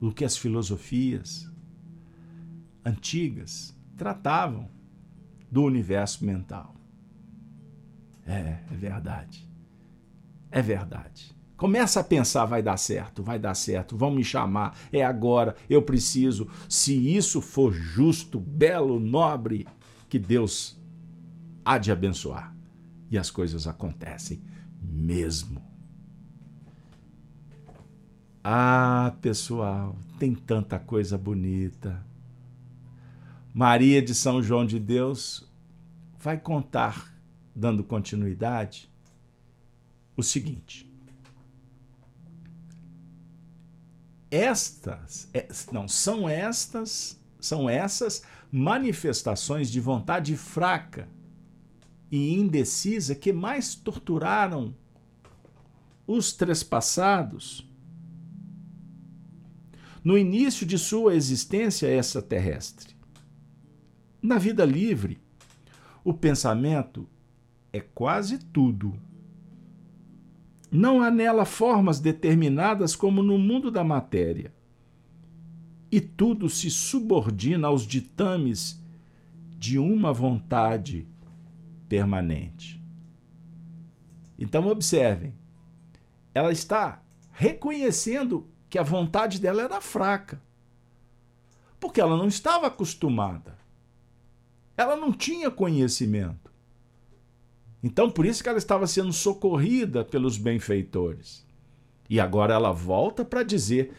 O 0.00 0.10
que 0.10 0.24
as 0.24 0.38
filosofias 0.38 1.52
antigas 2.82 3.76
tratavam 3.94 4.70
do 5.50 5.64
universo 5.64 6.24
mental. 6.24 6.74
É, 8.24 8.64
é 8.70 8.74
verdade. 8.74 9.46
É 10.50 10.62
verdade. 10.62 11.37
Começa 11.58 11.98
a 11.98 12.04
pensar, 12.04 12.44
vai 12.44 12.62
dar 12.62 12.76
certo, 12.76 13.20
vai 13.20 13.36
dar 13.36 13.52
certo, 13.52 13.96
vão 13.96 14.12
me 14.12 14.22
chamar, 14.22 14.78
é 14.92 15.04
agora, 15.04 15.56
eu 15.68 15.82
preciso. 15.82 16.46
Se 16.68 16.94
isso 17.16 17.40
for 17.40 17.72
justo, 17.72 18.38
belo, 18.38 19.00
nobre, 19.00 19.66
que 20.08 20.20
Deus 20.20 20.80
há 21.64 21.76
de 21.76 21.90
abençoar. 21.90 22.54
E 23.10 23.18
as 23.18 23.28
coisas 23.28 23.66
acontecem 23.66 24.40
mesmo. 24.80 25.60
Ah, 28.44 29.16
pessoal, 29.20 29.96
tem 30.16 30.36
tanta 30.36 30.78
coisa 30.78 31.18
bonita. 31.18 32.06
Maria 33.52 34.00
de 34.00 34.14
São 34.14 34.40
João 34.40 34.64
de 34.64 34.78
Deus 34.78 35.52
vai 36.20 36.38
contar, 36.38 37.12
dando 37.52 37.82
continuidade, 37.82 38.88
o 40.16 40.22
seguinte. 40.22 40.87
Estas, 44.30 45.28
é, 45.32 45.48
não, 45.72 45.88
são 45.88 46.28
estas, 46.28 47.18
são 47.40 47.68
essas 47.68 48.22
manifestações 48.50 49.70
de 49.70 49.80
vontade 49.80 50.36
fraca 50.36 51.08
e 52.10 52.34
indecisa 52.34 53.14
que 53.14 53.32
mais 53.32 53.74
torturaram 53.74 54.74
os 56.06 56.32
trespassados 56.32 57.68
no 60.02 60.16
início 60.16 60.66
de 60.66 60.78
sua 60.78 61.14
existência 61.14 61.86
extraterrestre. 61.86 62.96
Na 64.22 64.38
vida 64.38 64.64
livre, 64.64 65.20
o 66.02 66.14
pensamento 66.14 67.08
é 67.72 67.80
quase 67.80 68.38
tudo 68.38 68.98
não 70.70 71.02
há 71.02 71.10
nela 71.10 71.44
formas 71.44 71.98
determinadas 72.00 72.94
como 72.94 73.22
no 73.22 73.38
mundo 73.38 73.70
da 73.70 73.82
matéria. 73.82 74.52
E 75.90 76.00
tudo 76.00 76.48
se 76.50 76.70
subordina 76.70 77.68
aos 77.68 77.86
ditames 77.86 78.82
de 79.56 79.78
uma 79.78 80.12
vontade 80.12 81.08
permanente. 81.88 82.82
Então, 84.38 84.68
observem, 84.68 85.34
ela 86.34 86.52
está 86.52 87.02
reconhecendo 87.32 88.46
que 88.68 88.78
a 88.78 88.82
vontade 88.82 89.40
dela 89.40 89.62
era 89.62 89.80
fraca, 89.80 90.40
porque 91.80 92.00
ela 92.00 92.16
não 92.16 92.28
estava 92.28 92.66
acostumada, 92.66 93.56
ela 94.76 94.96
não 94.96 95.12
tinha 95.12 95.50
conhecimento. 95.50 96.47
Então, 97.82 98.10
por 98.10 98.26
isso 98.26 98.42
que 98.42 98.48
ela 98.48 98.58
estava 98.58 98.86
sendo 98.86 99.12
socorrida 99.12 100.04
pelos 100.04 100.36
benfeitores. 100.36 101.46
E 102.10 102.18
agora 102.18 102.54
ela 102.54 102.72
volta 102.72 103.24
para 103.24 103.42
dizer: 103.42 103.92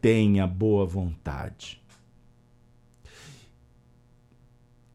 tenha 0.00 0.46
boa 0.46 0.84
vontade. 0.84 1.82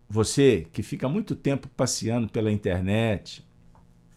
Você 0.07 0.67
que 0.73 0.81
fica 0.81 1.07
muito 1.07 1.35
tempo 1.35 1.67
passeando 1.69 2.27
pela 2.27 2.51
internet, 2.51 3.47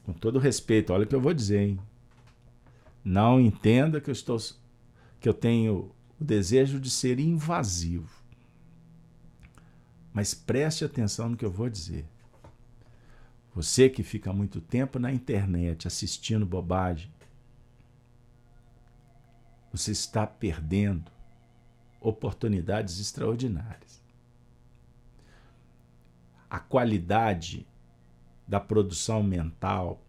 com 0.05 0.12
todo 0.12 0.38
respeito, 0.38 0.92
olha 0.92 1.05
o 1.05 1.07
que 1.07 1.14
eu 1.14 1.20
vou 1.20 1.35
dizer, 1.35 1.61
hein? 1.61 1.79
Não 3.05 3.40
entenda 3.40 4.01
que 4.01 4.09
eu 4.09 4.12
estou 4.12 4.38
que 5.20 5.29
eu 5.29 5.35
tenho 5.35 5.92
o 6.20 6.25
desejo 6.25 6.81
de 6.81 6.90
ser 6.90 7.20
invasivo. 7.20 8.22
Mas 10.12 10.35
preste 10.35 10.85
atenção 10.85 11.31
no 11.31 11.37
que 11.37 11.44
eu 11.44 11.51
vou 11.51 11.68
dizer. 11.68 12.05
Você 13.55 13.91
que 13.91 14.03
fica 14.03 14.33
muito 14.33 14.61
tempo 14.61 14.99
na 14.99 15.12
internet 15.12 15.87
assistindo 15.87 16.47
bobagem, 16.47 17.12
você 19.71 19.93
está 19.93 20.27
perdendo 20.27 21.11
oportunidades 22.01 22.99
extraordinárias. 22.99 24.03
A 26.49 26.59
qualidade 26.59 27.67
da 28.47 28.59
produção 28.59 29.23
mental 29.23 30.03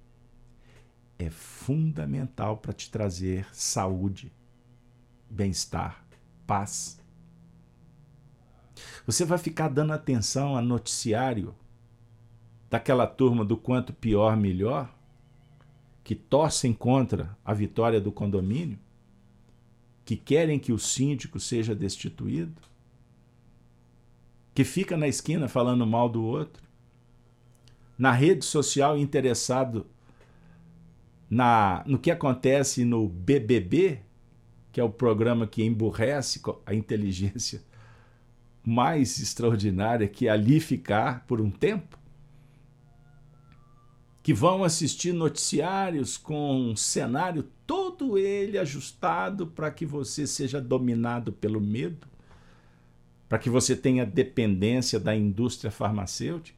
é 1.20 1.30
fundamental 1.30 2.58
para 2.58 2.74
te 2.74 2.90
trazer 2.90 3.48
saúde, 3.54 4.34
bem-estar, 5.30 6.06
paz. 6.48 7.00
Você 9.06 9.24
vai 9.24 9.38
ficar 9.38 9.70
dando 9.70 9.94
atenção 9.94 10.58
a 10.58 10.62
noticiário 10.62 11.56
daquela 12.74 13.06
turma 13.06 13.46
do 13.46 13.56
quanto 13.56 13.94
pior, 13.94 14.36
melhor, 14.36 14.92
que 16.04 16.16
torcem 16.16 16.74
contra 16.74 17.38
a 17.46 17.54
vitória 17.54 18.02
do 18.02 18.12
condomínio, 18.12 18.80
que 20.04 20.18
querem 20.18 20.58
que 20.58 20.74
o 20.74 20.80
síndico 20.80 21.40
seja 21.40 21.76
destituído, 21.76 22.60
que 24.56 24.64
fica 24.64 24.98
na 24.98 25.08
esquina 25.08 25.48
falando 25.48 25.86
mal 25.86 26.10
do 26.10 26.24
outro, 26.24 26.64
na 27.96 28.12
rede 28.12 28.44
social 28.44 28.98
interessado 28.98 29.86
na, 31.30 31.84
no 31.86 32.00
que 32.00 32.10
acontece 32.10 32.84
no 32.84 33.08
BBB, 33.08 34.00
que 34.72 34.82
é 34.82 34.84
o 34.84 34.90
programa 34.90 35.46
que 35.46 35.64
emburrece 35.64 36.42
a 36.66 36.74
inteligência 36.74 37.62
mais 38.66 39.20
extraordinária 39.22 40.08
que 40.08 40.28
ali 40.28 40.60
ficar 40.60 41.24
por 41.28 41.40
um 41.40 41.52
tempo, 41.52 42.02
que 44.24 44.34
vão 44.34 44.64
assistir 44.64 45.14
noticiários 45.14 46.18
com 46.18 46.72
um 46.72 46.76
cenário 46.78 47.44
todo 47.68 48.18
ele 48.18 48.58
ajustado 48.58 49.46
para 49.46 49.70
que 49.70 49.86
você 49.86 50.26
seja 50.26 50.62
dominado 50.62 51.34
pelo 51.34 51.60
medo, 51.60 52.08
para 53.28 53.38
que 53.38 53.50
você 53.50 53.76
tenha 53.76 54.06
dependência 54.06 54.98
da 54.98 55.14
indústria 55.14 55.70
farmacêutica, 55.70 56.58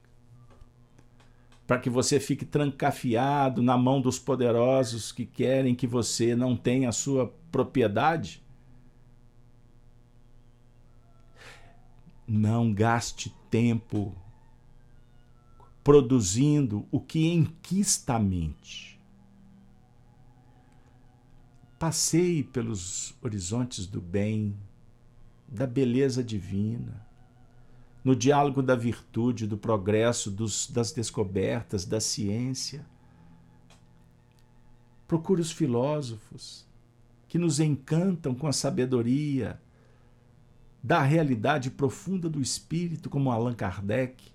para 1.65 1.79
que 1.79 1.89
você 1.89 2.19
fique 2.19 2.45
trancafiado 2.45 3.63
na 3.63 3.75
mão 3.75 3.99
dos 3.99 4.19
poderosos 4.19 5.11
que 5.11 5.25
querem 5.25 5.73
que 5.73 5.87
você 5.87 6.35
não 6.35 6.55
tenha 6.55 6.89
a 6.89 6.91
sua 6.91 7.33
propriedade? 7.51 8.43
Não 12.27 12.71
gaste 12.71 13.35
tempo 13.49 14.15
produzindo 15.85 16.87
o 16.89 16.99
que 16.99 17.31
enquista 17.31 18.15
a 18.15 18.19
mente. 18.19 18.99
Passeie 21.77 22.43
pelos 22.43 23.15
horizontes 23.21 23.85
do 23.85 24.01
bem, 24.01 24.57
da 25.47 25.67
beleza 25.67 26.23
divina, 26.23 27.05
no 28.03 28.15
diálogo 28.15 28.63
da 28.63 28.75
virtude, 28.75 29.45
do 29.45 29.59
progresso, 29.59 30.31
dos, 30.31 30.67
das 30.71 30.91
descobertas, 30.91 31.85
da 31.85 31.99
ciência. 31.99 32.83
Procure 35.07 35.39
os 35.39 35.51
filósofos 35.51 36.67
que 37.27 37.37
nos 37.37 37.59
encantam 37.59 38.33
com 38.33 38.47
a 38.47 38.53
sabedoria 38.53 39.61
da 40.81 41.03
realidade 41.03 41.69
profunda 41.69 42.27
do 42.27 42.41
espírito, 42.41 43.07
como 43.07 43.29
Allan 43.29 43.53
Kardec 43.53 44.33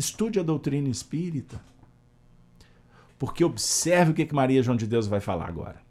Estude 0.00 0.40
a 0.40 0.42
doutrina 0.42 0.88
espírita. 0.88 1.62
Porque 3.18 3.44
observe 3.44 4.12
o 4.12 4.14
que, 4.14 4.24
que 4.24 4.34
Maria 4.34 4.62
João 4.62 4.74
de 4.74 4.86
Deus 4.86 5.06
vai 5.06 5.20
falar 5.20 5.46
agora. 5.46 5.82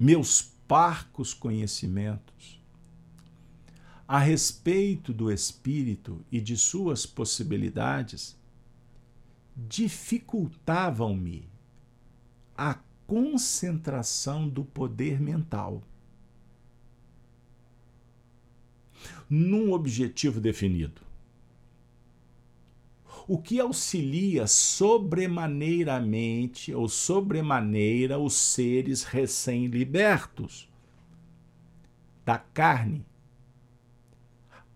Meus 0.00 0.40
parcos 0.66 1.34
conhecimentos 1.34 2.58
a 4.08 4.18
respeito 4.18 5.12
do 5.12 5.30
espírito 5.30 6.24
e 6.32 6.40
de 6.40 6.56
suas 6.56 7.04
possibilidades 7.04 8.38
dificultavam-me 9.54 11.46
a 12.56 12.78
concentração 13.06 14.48
do 14.48 14.64
poder 14.64 15.20
mental. 15.20 15.82
Num 19.28 19.72
objetivo 19.72 20.40
definido. 20.40 21.02
O 23.28 23.38
que 23.38 23.58
auxilia 23.58 24.46
sobremaneiramente 24.46 26.72
ou 26.72 26.88
sobremaneira 26.88 28.16
os 28.18 28.34
seres 28.34 29.02
recém-libertos 29.02 30.68
da 32.24 32.38
carne 32.38 33.04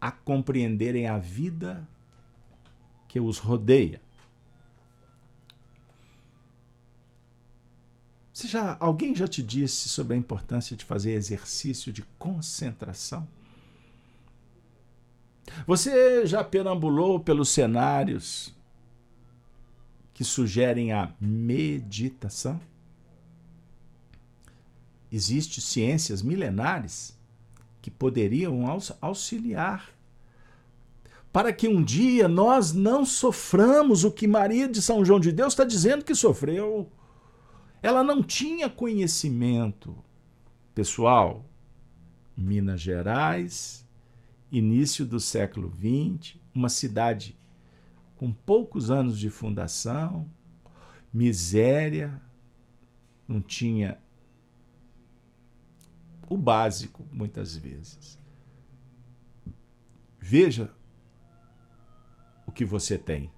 a 0.00 0.10
compreenderem 0.10 1.06
a 1.06 1.18
vida 1.18 1.86
que 3.06 3.20
os 3.20 3.38
rodeia. 3.38 4.00
Você 8.32 8.48
já, 8.48 8.76
alguém 8.80 9.14
já 9.14 9.28
te 9.28 9.42
disse 9.42 9.88
sobre 9.88 10.14
a 10.14 10.16
importância 10.16 10.74
de 10.74 10.84
fazer 10.84 11.12
exercício 11.12 11.92
de 11.92 12.02
concentração? 12.18 13.28
Você 15.66 16.26
já 16.26 16.42
perambulou 16.42 17.20
pelos 17.20 17.48
cenários 17.48 18.54
que 20.12 20.24
sugerem 20.24 20.92
a 20.92 21.12
meditação? 21.20 22.60
Existem 25.12 25.60
ciências 25.60 26.22
milenares 26.22 27.18
que 27.82 27.90
poderiam 27.90 28.64
auxiliar 29.00 29.90
para 31.32 31.52
que 31.52 31.68
um 31.68 31.82
dia 31.82 32.28
nós 32.28 32.72
não 32.72 33.04
soframos 33.04 34.04
o 34.04 34.10
que 34.10 34.26
Maria 34.26 34.68
de 34.68 34.82
São 34.82 35.04
João 35.04 35.20
de 35.20 35.30
Deus 35.30 35.52
está 35.52 35.64
dizendo 35.64 36.04
que 36.04 36.14
sofreu. 36.14 36.90
Ela 37.82 38.02
não 38.02 38.22
tinha 38.22 38.68
conhecimento 38.68 39.96
pessoal. 40.74 41.44
Minas 42.36 42.80
Gerais, 42.80 43.86
início 44.50 45.04
do 45.06 45.20
século 45.20 45.72
XX, 45.76 46.36
uma 46.54 46.68
cidade 46.68 47.38
com 48.16 48.32
poucos 48.32 48.90
anos 48.90 49.18
de 49.18 49.30
fundação, 49.30 50.28
miséria, 51.12 52.20
não 53.26 53.40
tinha 53.40 53.98
o 56.28 56.36
básico 56.36 57.06
muitas 57.10 57.56
vezes. 57.56 58.18
Veja 60.18 60.72
o 62.46 62.52
que 62.52 62.64
você 62.64 62.98
tem, 62.98 63.32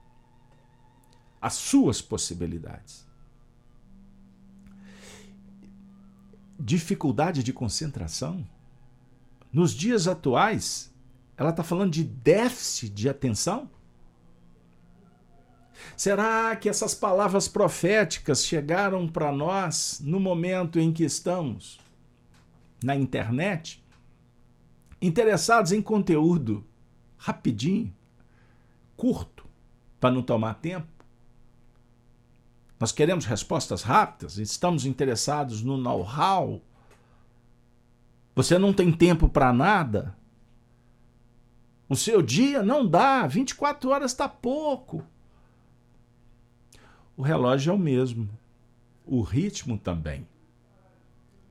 as 1.41 1.55
suas 1.55 2.03
possibilidades. 2.03 3.07
Dificuldade 6.59 7.43
de 7.43 7.53
concentração. 7.53 8.47
Nos 9.53 9.73
dias 9.73 10.07
atuais, 10.07 10.92
ela 11.43 11.51
está 11.51 11.63
falando 11.63 11.93
de 11.93 12.05
déficit 12.05 12.91
de 12.91 13.09
atenção? 13.09 13.69
Será 15.97 16.55
que 16.57 16.69
essas 16.69 16.95
palavras 16.95 17.49
proféticas 17.49 18.45
chegaram 18.45 19.09
para 19.09 19.33
nós 19.33 20.01
no 20.03 20.21
momento 20.21 20.79
em 20.79 20.93
que 20.93 21.05
estamos 21.05 21.81
na 22.83 22.97
internet, 22.97 23.85
interessados 25.01 25.73
em 25.73 25.83
conteúdo 25.83 26.65
rapidinho, 27.17 27.95
curto, 28.97 29.45
para 30.01 30.15
não 30.15 30.23
tomar 30.23 30.55
tempo? 30.55 30.89
Nós 32.79 32.91
queremos 32.91 33.25
respostas 33.25 33.83
rápidas, 33.83 34.39
estamos 34.39 34.85
interessados 34.85 35.63
no 35.63 35.77
know-how. 35.77 36.61
Você 38.35 38.59
não 38.59 38.73
tem 38.73 38.91
tempo 38.91 39.29
para 39.29 39.53
nada? 39.53 40.17
O 41.93 41.95
seu 41.95 42.23
dia 42.23 42.63
não 42.63 42.89
dá, 42.89 43.27
24 43.27 43.91
horas 43.91 44.13
está 44.13 44.27
pouco. 44.27 45.05
O 47.15 47.21
relógio 47.21 47.71
é 47.71 47.75
o 47.75 47.79
mesmo, 47.79 48.31
o 49.05 49.21
ritmo 49.21 49.77
também. 49.77 50.27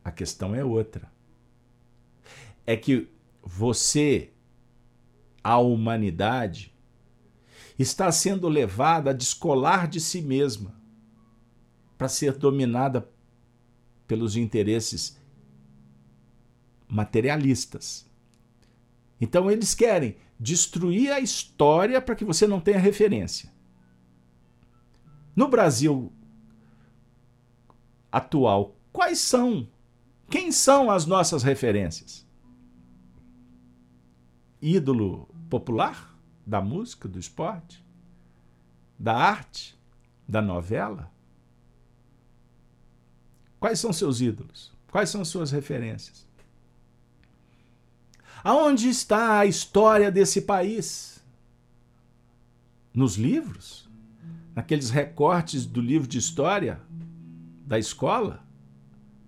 A 0.04 0.10
questão 0.10 0.56
é 0.56 0.66
outra. 0.66 1.12
É 2.66 2.76
que 2.76 3.08
você, 3.44 4.32
a 5.44 5.60
humanidade, 5.60 6.74
está 7.78 8.12
sendo 8.12 8.50
levada 8.50 9.12
a 9.12 9.14
descolar 9.14 9.88
de 9.88 10.02
si 10.02 10.24
mesma 10.24 10.74
para 12.00 12.10
ser 12.10 12.36
dominada 12.36 13.08
pelos 14.08 14.36
interesses 14.36 15.22
materialistas. 16.88 18.10
Então 19.22 19.52
eles 19.52 19.76
querem 19.76 20.16
destruir 20.42 21.14
a 21.14 21.20
história 21.20 22.02
para 22.02 22.16
que 22.16 22.26
você 22.26 22.48
não 22.48 22.60
tenha 22.60 22.80
referência. 22.80 23.54
No 25.36 25.48
Brasil 25.48 26.12
atual, 28.12 28.76
quais 28.92 29.20
são? 29.20 29.70
Quem 30.28 30.52
são 30.52 30.90
as 30.90 31.06
nossas 31.06 31.44
referências? 31.44 32.28
Ídolo 34.60 35.30
popular 35.48 36.20
da 36.46 36.60
música, 36.60 37.08
do 37.08 37.20
esporte, 37.20 37.86
da 38.98 39.16
arte, 39.16 39.80
da 40.28 40.42
novela? 40.42 41.12
Quais 43.60 43.80
são 43.80 43.94
seus 43.94 44.22
ídolos? 44.22 44.74
Quais 44.90 45.10
são 45.10 45.24
suas 45.24 45.52
referências? 45.52 46.28
Aonde 48.44 48.90
está 48.90 49.40
a 49.40 49.46
história 49.46 50.12
desse 50.12 50.42
país? 50.42 51.24
Nos 52.94 53.16
livros? 53.16 53.90
Naqueles 54.56 54.90
recortes 54.90 55.66
do 55.66 55.80
livro 55.80 56.08
de 56.08 56.18
história 56.18 56.82
da 57.66 57.78
escola? 57.78 58.44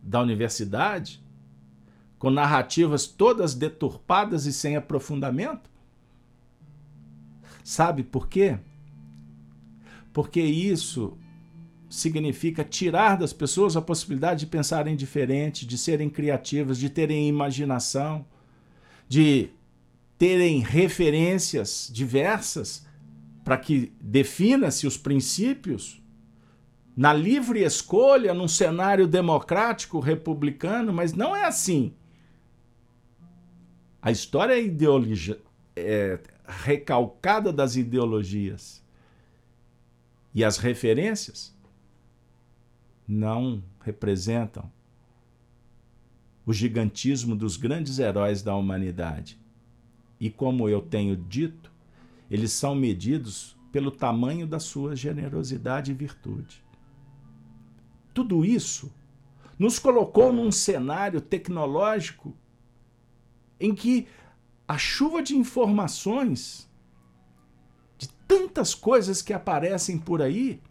Da 0.01 0.19
universidade? 0.19 1.23
Com 2.17 2.31
narrativas 2.31 3.05
todas 3.05 3.53
deturpadas 3.53 4.45
e 4.47 4.53
sem 4.53 4.75
aprofundamento? 4.75 5.69
Sabe 7.63 8.03
por 8.03 8.27
quê? 8.27 8.57
Porque 10.11 10.41
isso 10.41 11.17
significa 11.87 12.63
tirar 12.63 13.17
das 13.17 13.31
pessoas 13.31 13.77
a 13.77 13.81
possibilidade 13.81 14.41
de 14.41 14.47
pensarem 14.47 14.95
diferente, 14.95 15.65
de 15.65 15.77
serem 15.77 16.09
criativas, 16.09 16.79
de 16.79 16.89
terem 16.89 17.29
imaginação 17.29 18.25
de 19.07 19.49
terem 20.17 20.59
referências 20.59 21.89
diversas 21.91 22.85
para 23.43 23.57
que 23.57 23.91
defina-se 23.99 24.87
os 24.87 24.97
princípios 24.97 26.01
na 26.95 27.11
livre 27.11 27.63
escolha, 27.63 28.33
num 28.33 28.47
cenário 28.47 29.07
democrático, 29.07 29.99
republicano, 29.99 30.93
mas 30.93 31.13
não 31.13 31.35
é 31.35 31.43
assim. 31.43 31.93
A 34.01 34.11
história 34.11 34.53
é, 34.55 34.61
é 35.75 36.19
recalcada 36.45 37.51
das 37.51 37.75
ideologias. 37.75 38.83
E 40.35 40.43
as 40.43 40.57
referências 40.57 41.55
não 43.07 43.63
representam 43.81 44.71
o 46.45 46.53
gigantismo 46.53 47.35
dos 47.35 47.57
grandes 47.57 47.99
heróis 47.99 48.41
da 48.41 48.55
humanidade. 48.55 49.39
E 50.19 50.29
como 50.29 50.67
eu 50.67 50.81
tenho 50.81 51.15
dito, 51.15 51.71
eles 52.29 52.51
são 52.51 52.75
medidos 52.75 53.57
pelo 53.71 53.91
tamanho 53.91 54.45
da 54.45 54.59
sua 54.59 54.95
generosidade 54.95 55.91
e 55.91 55.95
virtude. 55.95 56.63
Tudo 58.13 58.45
isso 58.45 58.93
nos 59.57 59.79
colocou 59.79 60.31
num 60.31 60.51
cenário 60.51 61.21
tecnológico 61.21 62.35
em 63.59 63.73
que 63.73 64.07
a 64.67 64.77
chuva 64.77 65.21
de 65.21 65.35
informações, 65.35 66.69
de 67.97 68.09
tantas 68.27 68.75
coisas 68.75 69.21
que 69.21 69.33
aparecem 69.33 69.97
por 69.97 70.21
aí, 70.21 70.61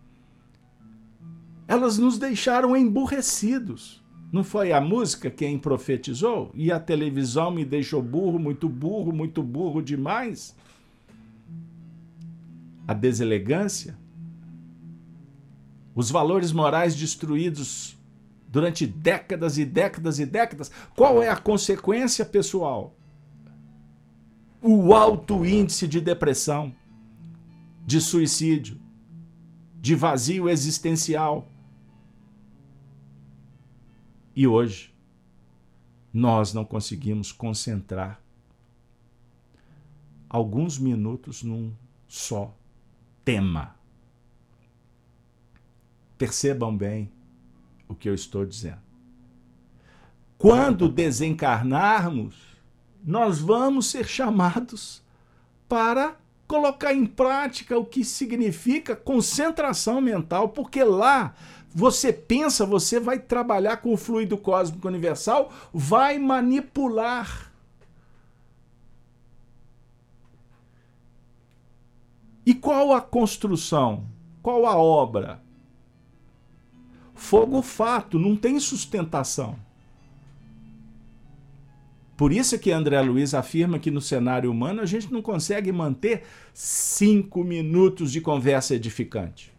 elas 1.66 1.98
nos 1.98 2.18
deixaram 2.18 2.76
emburrecidos. 2.76 4.01
Não 4.32 4.42
foi 4.42 4.72
a 4.72 4.80
música 4.80 5.30
quem 5.30 5.58
profetizou? 5.58 6.50
E 6.54 6.72
a 6.72 6.80
televisão 6.80 7.50
me 7.50 7.66
deixou 7.66 8.00
burro, 8.02 8.38
muito 8.38 8.66
burro, 8.66 9.12
muito 9.12 9.42
burro 9.42 9.82
demais? 9.82 10.56
A 12.88 12.94
deselegância? 12.94 13.94
Os 15.94 16.10
valores 16.10 16.50
morais 16.50 16.96
destruídos 16.96 17.94
durante 18.48 18.86
décadas 18.86 19.58
e 19.58 19.66
décadas 19.66 20.18
e 20.18 20.24
décadas? 20.24 20.70
Qual 20.96 21.22
é 21.22 21.28
a 21.28 21.36
consequência 21.36 22.24
pessoal? 22.24 22.96
O 24.62 24.94
alto 24.94 25.44
índice 25.44 25.86
de 25.86 26.00
depressão, 26.00 26.74
de 27.84 28.00
suicídio, 28.00 28.80
de 29.78 29.94
vazio 29.94 30.48
existencial 30.48 31.51
e 34.34 34.46
hoje, 34.46 34.92
nós 36.12 36.52
não 36.52 36.64
conseguimos 36.64 37.32
concentrar 37.32 38.20
alguns 40.28 40.78
minutos 40.78 41.42
num 41.42 41.72
só 42.08 42.54
tema. 43.24 43.76
Percebam 46.16 46.76
bem 46.76 47.10
o 47.88 47.94
que 47.94 48.08
eu 48.08 48.14
estou 48.14 48.46
dizendo. 48.46 48.80
Quando 50.38 50.88
desencarnarmos, 50.88 52.34
nós 53.04 53.40
vamos 53.40 53.86
ser 53.86 54.06
chamados 54.06 55.02
para 55.68 56.16
colocar 56.46 56.92
em 56.92 57.06
prática 57.06 57.78
o 57.78 57.84
que 57.84 58.04
significa 58.04 58.94
concentração 58.96 60.00
mental, 60.00 60.48
porque 60.50 60.82
lá 60.82 61.34
você 61.74 62.12
pensa, 62.12 62.66
você 62.66 63.00
vai 63.00 63.18
trabalhar 63.18 63.78
com 63.78 63.92
o 63.92 63.96
fluido 63.96 64.36
cósmico 64.36 64.88
universal, 64.88 65.52
vai 65.72 66.18
manipular. 66.18 67.50
E 72.44 72.54
qual 72.54 72.92
a 72.92 73.00
construção? 73.00 74.04
Qual 74.42 74.66
a 74.66 74.76
obra? 74.76 75.40
Fogo 77.14 77.62
fato, 77.62 78.18
não 78.18 78.36
tem 78.36 78.58
sustentação. 78.58 79.56
Por 82.16 82.32
isso 82.32 82.58
que 82.58 82.70
André 82.70 83.00
Luiz 83.00 83.32
afirma 83.32 83.78
que 83.78 83.90
no 83.90 84.00
cenário 84.00 84.50
humano 84.50 84.80
a 84.80 84.86
gente 84.86 85.12
não 85.12 85.22
consegue 85.22 85.72
manter 85.72 86.24
cinco 86.52 87.42
minutos 87.42 88.12
de 88.12 88.20
conversa 88.20 88.74
edificante. 88.74 89.51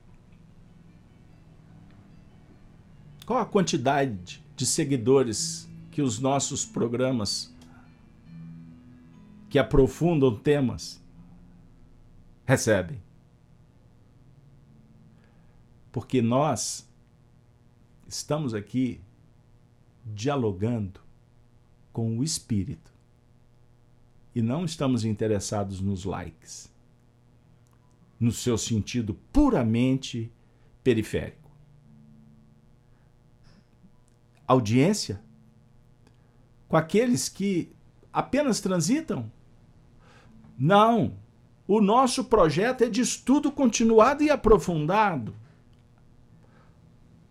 Qual 3.26 3.40
a 3.40 3.46
quantidade 3.46 4.44
de 4.56 4.66
seguidores 4.66 5.70
que 5.92 6.02
os 6.02 6.20
nossos 6.20 6.66
programas 6.66 7.54
que 9.50 9.58
aprofundam 9.58 10.38
temas 10.38 11.02
recebem? 12.46 13.02
Porque 15.92 16.22
nós 16.22 16.90
estamos 18.08 18.54
aqui 18.54 19.00
dialogando 20.06 21.00
com 21.94 22.18
o 22.18 22.24
espírito 22.24 22.92
e 24.36 24.42
não 24.42 24.66
estamos 24.66 25.06
interessados 25.06 25.80
nos 25.80 26.04
likes, 26.04 26.70
no 28.20 28.32
seu 28.32 28.58
sentido 28.58 29.14
puramente 29.32 30.32
periférico. 30.84 31.43
Audiência 34.54 35.22
com 36.68 36.78
aqueles 36.78 37.30
que 37.30 37.72
apenas 38.12 38.60
transitam? 38.60 39.32
Não. 40.58 41.14
O 41.68 41.80
nosso 41.80 42.24
projeto 42.26 42.84
é 42.84 42.90
de 42.90 43.02
estudo 43.02 43.52
continuado 43.52 44.24
e 44.24 44.30
aprofundado. 44.30 45.36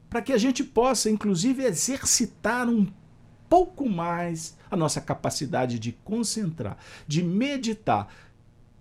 Para 0.09 0.23
que 0.23 0.33
a 0.33 0.39
gente 0.39 0.63
possa, 0.63 1.11
inclusive, 1.11 1.65
exercitar 1.65 2.69
um 2.69 2.87
pouco 3.49 3.89
mais 3.89 4.57
a 4.71 4.77
nossa 4.77 5.01
capacidade 5.01 5.79
de 5.79 5.93
concentrar, 5.93 6.79
de 7.07 7.23
meditar, 7.23 8.09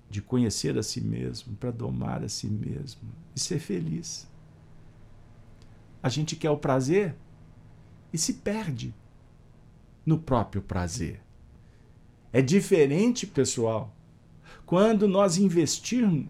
de 0.10 0.22
conhecer 0.22 0.78
a 0.78 0.84
si 0.84 1.02
mesmo, 1.02 1.56
para 1.56 1.72
domar 1.72 2.24
a 2.24 2.30
si 2.30 2.48
mesmo 2.48 3.02
e 3.36 3.40
ser 3.40 3.60
feliz. 3.60 4.30
A 6.04 6.10
gente 6.10 6.36
quer 6.36 6.50
o 6.50 6.58
prazer? 6.58 7.16
E 8.14 8.18
se 8.18 8.36
perde 8.36 8.94
no 10.06 10.18
próprio 10.18 10.62
prazer. 10.62 11.22
É 12.34 12.42
diferente, 12.42 13.28
pessoal, 13.28 13.94
quando 14.66 15.08
nós 15.08 15.38
investimos 15.38 16.28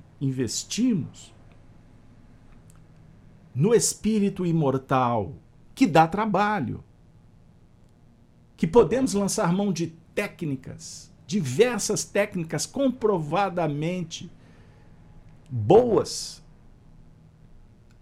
no 3.54 3.74
espírito 3.74 4.46
imortal, 4.46 5.36
que 5.76 5.86
dá 5.86 6.08
trabalho, 6.08 6.84
que 8.56 8.68
podemos 8.68 9.14
lançar 9.14 9.52
mão 9.54 9.72
de 9.72 9.88
técnicas, 10.14 11.12
diversas 11.26 12.04
técnicas 12.04 12.66
comprovadamente 12.66 14.32
boas, 15.50 16.44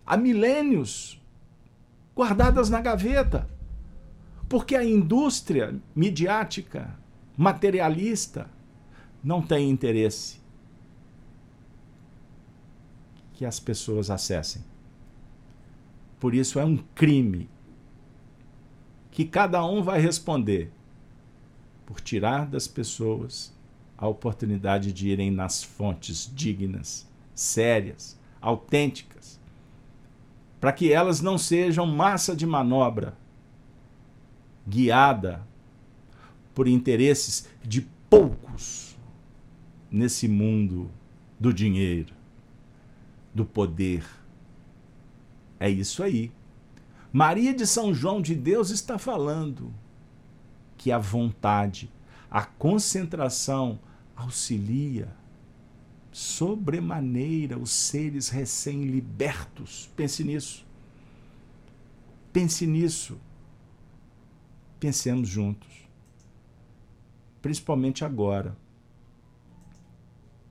há 0.06 0.18
milênios 0.18 1.22
guardadas 2.16 2.70
na 2.70 2.82
gaveta 2.82 3.50
porque 4.50 4.76
a 4.76 4.84
indústria 4.84 5.80
midiática, 5.96 6.98
materialista, 7.38 8.50
não 9.24 9.44
tem 9.44 9.70
interesse 9.70 10.40
que 13.34 13.46
as 13.46 13.60
pessoas 13.60 14.10
acessem. 14.10 14.64
Por 16.20 16.34
isso 16.34 16.60
é 16.60 16.66
um 16.66 16.78
crime 16.96 17.48
que 19.12 19.24
cada 19.24 19.64
um 19.64 19.84
vai 19.84 20.02
responder 20.02 20.72
por 21.86 22.02
tirar 22.02 22.48
das 22.48 22.68
pessoas 22.68 23.54
a 23.96 24.08
oportunidade 24.08 24.92
de 24.92 25.10
irem 25.10 25.30
nas 25.30 25.62
fontes 25.62 26.30
dignas, 26.34 27.08
sérias, 27.36 28.20
autênticas, 28.42 29.40
para 30.60 30.74
que 30.74 30.92
elas 30.92 31.22
não 31.22 31.38
sejam 31.38 31.86
massa 31.86 32.36
de 32.36 32.46
manobra 32.46 33.19
guiada 34.68 35.46
por 36.54 36.68
interesses 36.68 37.48
de 37.64 37.82
poucos 38.10 38.98
nesse 39.90 40.28
mundo 40.28 40.90
do 41.40 41.54
dinheiro, 41.54 42.14
do 43.34 43.46
poder. 43.46 44.06
É 45.60 45.70
isso 45.70 46.04
aí. 46.04 46.32
Maria 47.12 47.54
de 47.54 47.66
São 47.66 47.94
João 47.94 48.22
de 48.22 48.36
Deus 48.36 48.70
está 48.70 48.98
falando 48.98 49.74
que 50.78 50.92
a 50.92 50.98
vontade, 50.98 51.92
a 52.30 52.44
concentração 52.44 53.80
auxilia 54.16 55.10
sobremaneira 56.12 57.58
os 57.58 57.72
seres 57.72 58.30
recém-libertos. 58.30 59.90
Pense 59.96 60.24
nisso. 60.24 60.66
Pense 62.32 62.68
nisso 62.68 63.18
pensemos 64.80 65.28
juntos. 65.28 65.88
Principalmente 67.42 68.04
agora, 68.06 68.58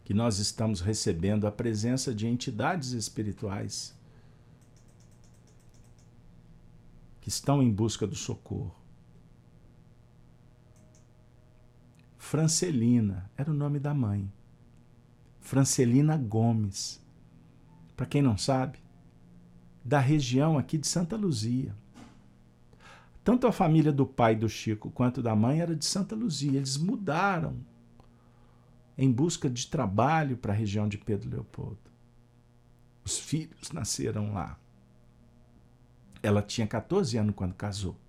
que 0.05 0.15
nós 0.15 0.39
estamos 0.39 0.81
recebendo 0.81 1.47
a 1.47 1.53
presença 1.53 2.15
de 2.15 2.27
entidades 2.27 2.93
espirituais 2.93 3.95
que 7.21 7.29
estão 7.29 7.63
em 7.63 7.71
busca 7.71 8.07
do 8.07 8.15
socorro. 8.15 8.75
Francelina 12.17 13.31
era 13.37 13.51
o 13.51 13.55
nome 13.55 13.79
da 13.79 13.93
mãe. 13.93 14.33
Francelina 15.41 16.17
Gomes. 16.17 17.03
Para 17.95 18.07
quem 18.07 18.23
não 18.23 18.39
sabe, 18.39 18.79
da 19.85 19.99
região 19.99 20.59
aqui 20.59 20.79
de 20.79 20.87
Santa 20.87 21.17
Luzia. 21.17 21.75
Tanto 23.29 23.47
a 23.47 23.53
família 23.53 23.93
do 23.93 24.07
pai 24.07 24.35
do 24.35 24.49
Chico 24.49 24.91
quanto 24.91 25.23
da 25.23 25.37
mãe 25.37 25.61
era 25.61 25.77
de 25.77 25.85
Santa 25.85 26.17
Luzia. 26.17 26.57
Eles 26.57 26.79
mudaram 26.79 27.59
em 28.97 29.13
busca 29.13 29.51
de 29.51 29.67
trabalho 29.67 30.35
para 30.35 30.55
a 30.55 30.57
região 30.57 30.89
de 30.89 30.97
Pedro 30.97 31.29
Leopoldo. 31.29 31.91
Os 33.05 33.19
filhos 33.19 33.71
nasceram 33.71 34.33
lá. 34.33 34.59
Ela 36.23 36.41
tinha 36.41 36.67
14 36.67 37.19
anos 37.19 37.35
quando 37.37 37.53
casou. 37.53 38.01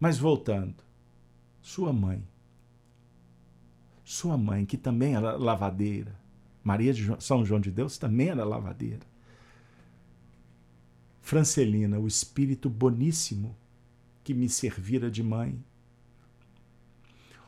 Mas 0.00 0.16
voltando, 0.16 0.82
sua 1.60 1.92
mãe 1.92 2.26
sua 4.02 4.38
mãe, 4.38 4.64
que 4.64 4.78
também 4.78 5.16
era 5.16 5.36
lavadeira, 5.36 6.18
Maria 6.64 6.94
de 6.94 7.14
São 7.22 7.44
João 7.44 7.60
de 7.60 7.70
Deus 7.70 7.98
também 7.98 8.30
era 8.30 8.42
lavadeira. 8.42 9.09
Francelina, 11.30 11.96
o 11.96 12.08
espírito 12.08 12.68
boníssimo 12.68 13.56
que 14.24 14.34
me 14.34 14.48
servira 14.48 15.08
de 15.08 15.22
mãe, 15.22 15.64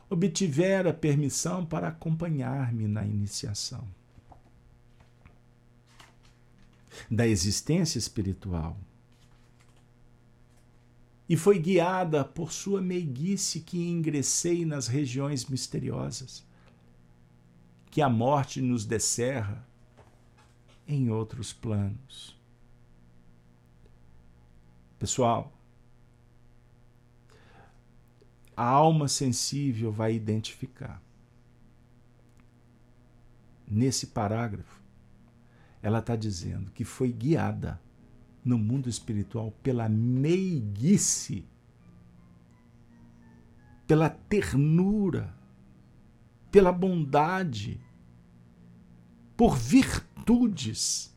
obtivera 0.09 0.93
permissão 0.93 1.65
para 1.65 1.89
acompanhar-me 1.89 2.87
na 2.87 3.05
iniciação 3.05 3.85
da 7.11 7.27
existência 7.27 7.99
espiritual. 7.99 8.77
E 11.27 11.35
foi 11.35 11.59
guiada 11.59 12.23
por 12.23 12.53
sua 12.53 12.81
meiguice 12.81 13.59
que 13.59 13.85
ingressei 13.85 14.63
nas 14.63 14.87
regiões 14.87 15.45
misteriosas 15.45 16.41
que 17.91 18.01
a 18.01 18.07
morte 18.07 18.61
nos 18.61 18.85
descerra 18.85 19.67
em 20.87 21.09
outros 21.09 21.51
planos. 21.51 22.32
Pessoal, 25.03 25.51
a 28.55 28.63
alma 28.63 29.09
sensível 29.09 29.91
vai 29.91 30.15
identificar. 30.15 31.03
Nesse 33.67 34.07
parágrafo, 34.07 34.81
ela 35.81 35.99
está 35.99 36.15
dizendo 36.15 36.71
que 36.71 36.85
foi 36.85 37.11
guiada 37.11 37.81
no 38.45 38.57
mundo 38.57 38.87
espiritual 38.87 39.51
pela 39.61 39.89
meiguice, 39.89 41.45
pela 43.85 44.09
ternura 44.09 45.35
pela 46.49 46.71
bondade, 46.71 47.77
por 49.35 49.57
virtudes. 49.57 51.12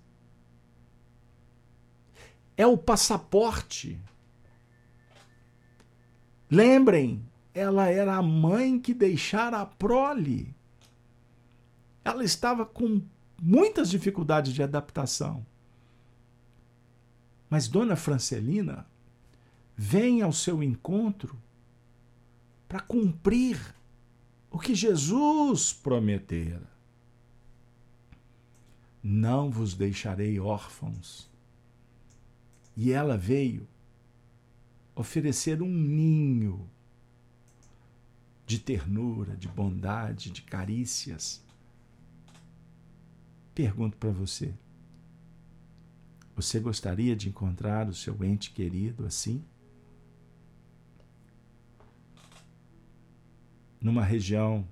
É 2.57 2.67
o 2.67 2.79
passaporte. 2.79 4.01
Lembrem, 6.51 7.25
ela 7.53 7.89
era 7.89 8.17
a 8.17 8.23
mãe 8.23 8.79
que 8.79 8.95
deixara 8.95 9.61
a 9.61 9.67
prole. 9.67 10.55
Ela 12.05 12.25
estava 12.25 12.65
com 12.65 13.03
muitas 13.41 13.91
dificuldades 13.91 14.53
de 14.53 14.63
adaptação. 14.63 15.45
Mas 17.49 17.69
Dona 17.69 17.97
Francelina 17.97 18.87
vem 19.77 20.23
ao 20.23 20.33
seu 20.33 20.63
encontro 20.63 21.37
para 22.69 22.81
cumprir 22.81 23.59
o 24.51 24.59
que 24.59 24.75
Jesus 24.75 25.73
prometera. 25.73 26.69
Não 29.03 29.51
vos 29.51 29.75
deixarei 29.75 30.41
órfãos. 30.41 31.31
E 32.77 32.93
ela 32.93 33.17
veio 33.17 33.67
oferecer 34.95 35.63
um 35.63 35.73
ninho 35.73 36.69
de 38.47 38.59
ternura, 38.59 39.37
de 39.37 39.49
bondade, 39.49 40.31
de 40.31 40.43
carícias. 40.43 41.43
Pergunto 43.55 43.97
para 43.97 44.11
você: 44.11 44.55
você 46.35 46.61
gostaria 46.61 47.17
de 47.17 47.29
encontrar 47.29 47.89
o 47.89 47.95
seu 47.95 48.23
ente 48.23 48.51
querido 48.51 49.07
assim? 49.07 49.43
numa 53.87 54.03
região 54.03 54.67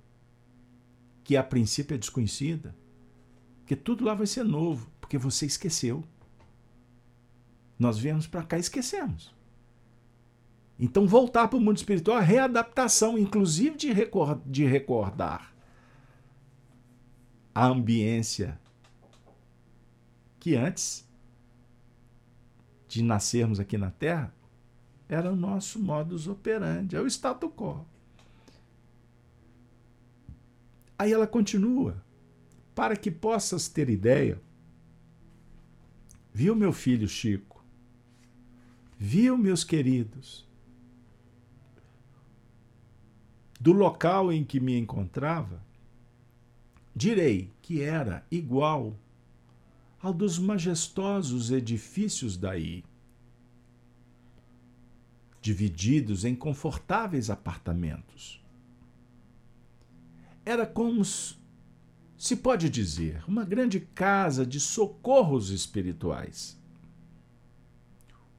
que 1.22 1.36
a 1.36 1.42
princípio 1.42 1.94
é 1.94 1.98
desconhecida, 1.98 2.74
que 3.64 3.76
tudo 3.76 4.04
lá 4.04 4.12
vai 4.12 4.26
ser 4.26 4.44
novo, 4.44 4.90
porque 5.00 5.16
você 5.16 5.46
esqueceu. 5.46 6.04
Nós 7.78 7.98
viemos 7.98 8.26
para 8.26 8.42
cá 8.42 8.56
e 8.56 8.60
esquecemos. 8.60 9.34
Então, 10.78 11.06
voltar 11.06 11.48
para 11.48 11.56
o 11.56 11.60
mundo 11.60 11.76
espiritual 11.76 12.18
é 12.18 12.24
readaptação, 12.24 13.16
inclusive 13.18 13.76
de, 13.76 13.92
record, 13.92 14.40
de 14.44 14.64
recordar 14.64 15.54
a 17.54 17.66
ambiência 17.66 18.58
que 20.40 20.56
antes 20.56 21.08
de 22.88 23.02
nascermos 23.02 23.60
aqui 23.60 23.78
na 23.78 23.90
Terra 23.90 24.34
era 25.08 25.32
o 25.32 25.36
nosso 25.36 25.78
modus 25.78 26.26
operandi, 26.26 26.96
é 26.96 27.00
o 27.00 27.06
status 27.06 27.50
quo. 27.54 27.86
Aí 30.98 31.12
ela 31.12 31.26
continua. 31.26 32.02
Para 32.74 32.96
que 32.96 33.10
possas 33.10 33.68
ter 33.68 33.88
ideia, 33.88 34.40
viu 36.32 36.56
meu 36.56 36.72
filho 36.72 37.06
Chico, 37.06 37.53
viu 38.98 39.36
meus 39.36 39.64
queridos, 39.64 40.46
do 43.60 43.72
local 43.72 44.32
em 44.32 44.44
que 44.44 44.60
me 44.60 44.78
encontrava, 44.78 45.62
direi 46.94 47.52
que 47.62 47.82
era 47.82 48.26
igual 48.30 48.96
ao 50.00 50.12
dos 50.12 50.38
majestosos 50.38 51.50
edifícios 51.50 52.36
daí, 52.36 52.84
divididos 55.40 56.24
em 56.24 56.34
confortáveis 56.34 57.30
apartamentos 57.30 58.44
era 60.44 60.66
como 60.66 61.02
se 61.04 62.36
pode 62.36 62.68
dizer, 62.68 63.24
uma 63.26 63.44
grande 63.44 63.80
casa 63.80 64.44
de 64.44 64.60
socorros 64.60 65.50
espirituais. 65.50 66.60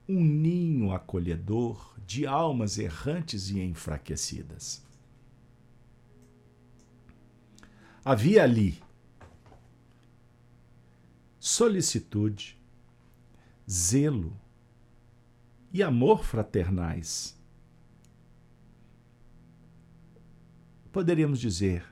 Um 0.07 0.23
ninho 0.23 0.91
acolhedor 0.91 1.95
de 2.05 2.27
almas 2.27 2.77
errantes 2.77 3.49
e 3.49 3.59
enfraquecidas. 3.59 4.83
Havia 8.03 8.43
ali 8.43 8.81
solicitude, 11.39 12.57
zelo 13.69 14.35
e 15.71 15.83
amor 15.83 16.23
fraternais. 16.23 17.37
Poderíamos 20.91 21.39
dizer 21.39 21.85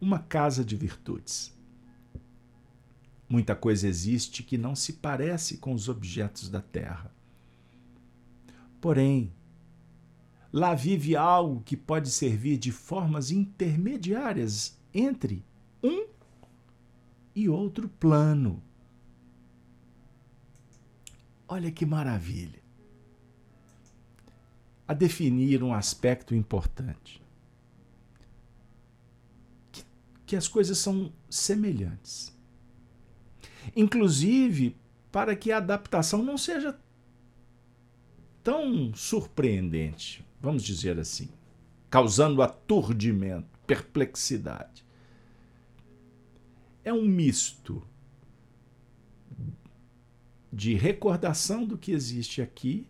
uma 0.00 0.18
casa 0.18 0.64
de 0.64 0.74
virtudes. 0.74 1.52
Muita 3.30 3.54
coisa 3.54 3.86
existe 3.86 4.42
que 4.42 4.58
não 4.58 4.74
se 4.74 4.94
parece 4.94 5.58
com 5.58 5.72
os 5.72 5.88
objetos 5.88 6.48
da 6.48 6.60
terra. 6.60 7.14
Porém, 8.80 9.32
lá 10.52 10.74
vive 10.74 11.14
algo 11.14 11.62
que 11.62 11.76
pode 11.76 12.10
servir 12.10 12.58
de 12.58 12.72
formas 12.72 13.30
intermediárias 13.30 14.76
entre 14.92 15.44
um 15.80 16.08
e 17.32 17.48
outro 17.48 17.88
plano. 17.88 18.60
Olha 21.46 21.70
que 21.70 21.86
maravilha! 21.86 22.60
A 24.88 24.92
definir 24.92 25.62
um 25.62 25.72
aspecto 25.72 26.34
importante 26.34 27.22
que 30.26 30.34
as 30.34 30.48
coisas 30.48 30.78
são 30.78 31.12
semelhantes. 31.28 32.39
Inclusive, 33.74 34.76
para 35.10 35.34
que 35.34 35.52
a 35.52 35.58
adaptação 35.58 36.22
não 36.22 36.38
seja 36.38 36.78
tão 38.42 38.94
surpreendente, 38.94 40.24
vamos 40.40 40.62
dizer 40.62 40.98
assim, 40.98 41.28
causando 41.88 42.42
aturdimento, 42.42 43.58
perplexidade. 43.66 44.84
É 46.82 46.92
um 46.92 47.04
misto 47.04 47.82
de 50.52 50.74
recordação 50.74 51.64
do 51.64 51.78
que 51.78 51.92
existe 51.92 52.40
aqui, 52.40 52.86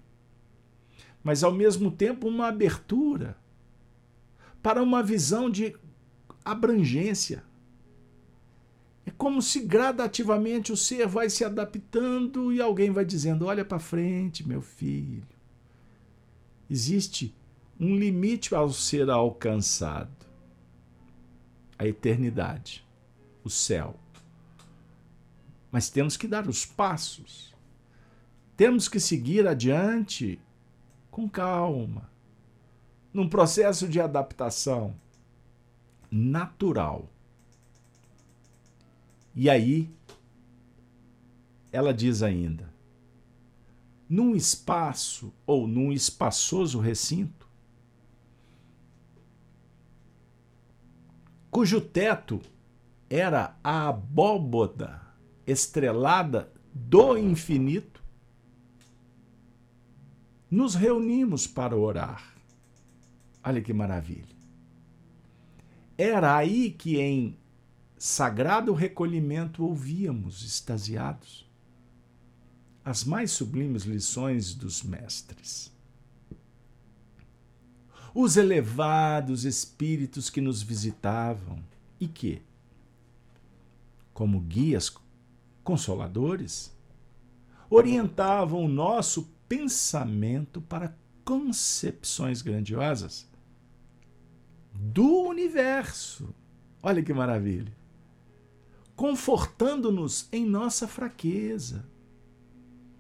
mas 1.23 1.45
ao 1.45 1.53
mesmo 1.53 1.91
tempo 1.91 2.29
uma 2.29 2.47
abertura 2.49 3.37
para 4.63 4.83
uma 4.83 5.03
visão 5.03 5.51
de 5.51 5.77
abrangência. 6.45 7.45
É 9.07 9.11
como 9.11 9.41
se 9.41 9.61
gradativamente 9.61 10.73
o 10.73 10.77
ser 10.77 11.07
vai 11.07 11.31
se 11.31 11.45
adaptando 11.45 12.53
e 12.53 12.61
alguém 12.61 12.91
vai 12.91 13.05
dizendo: 13.05 13.47
Olha 13.47 13.65
para 13.65 13.79
frente, 13.79 14.47
meu 14.47 14.61
filho. 14.61 15.27
Existe 16.69 17.35
um 17.79 17.97
limite 17.97 18.55
ao 18.55 18.71
ser 18.71 19.09
alcançado 19.11 20.21
a 21.79 21.87
eternidade, 21.87 22.87
o 23.43 23.49
céu. 23.49 23.99
Mas 25.73 25.89
temos 25.89 26.17
que 26.17 26.29
dar 26.29 26.47
os 26.47 26.67
passos. 26.67 27.55
Temos 28.55 28.87
que 28.87 29.01
seguir 29.01 29.47
adiante 29.47 30.39
com 31.11 31.27
calma, 31.27 32.11
num 33.13 33.29
processo 33.29 33.89
de 33.89 33.99
adaptação 33.99 34.95
natural. 36.11 37.09
E 39.35 39.49
aí, 39.49 39.91
ela 41.73 41.95
diz 41.95 42.23
ainda: 42.23 42.73
num 44.09 44.35
espaço 44.35 45.33
ou 45.47 45.67
num 45.67 45.93
espaçoso 45.93 46.81
recinto, 46.81 47.49
cujo 51.51 51.81
teto 51.81 52.41
era 53.09 53.57
a 53.63 53.89
abóboda 53.89 55.01
estrelada 55.47 56.53
do 56.73 57.17
infinito, 57.17 58.03
nos 60.51 60.75
reunimos 60.75 61.47
para 61.47 61.77
orar. 61.77 62.35
Olha 63.43 63.61
que 63.61 63.73
maravilha. 63.73 64.37
Era 65.97 66.37
aí 66.37 66.71
que 66.71 66.99
em 66.99 67.37
sagrado 68.03 68.73
recolhimento 68.73 69.63
ouvíamos, 69.63 70.43
extasiados, 70.43 71.47
as 72.83 73.05
mais 73.05 73.31
sublimes 73.31 73.83
lições 73.83 74.55
dos 74.55 74.83
mestres. 74.83 75.71
Os 78.15 78.39
elevados 78.39 79.45
espíritos 79.45 80.31
que 80.31 80.41
nos 80.41 80.63
visitavam 80.63 81.63
e 82.01 82.09
que, 82.09 82.41
como 84.15 84.41
guias 84.41 84.91
consoladores, 85.63 86.75
orientavam 87.69 88.65
o 88.65 88.69
nosso 88.69 89.31
pensamento 89.47 90.63
para 90.63 90.97
concepções 91.23 92.41
grandiosas 92.41 93.29
do 94.73 95.29
universo. 95.29 96.35
Olha 96.83 97.03
que 97.03 97.13
maravilha! 97.13 97.80
Confortando-nos 99.01 100.29
em 100.31 100.45
nossa 100.45 100.87
fraqueza 100.87 101.89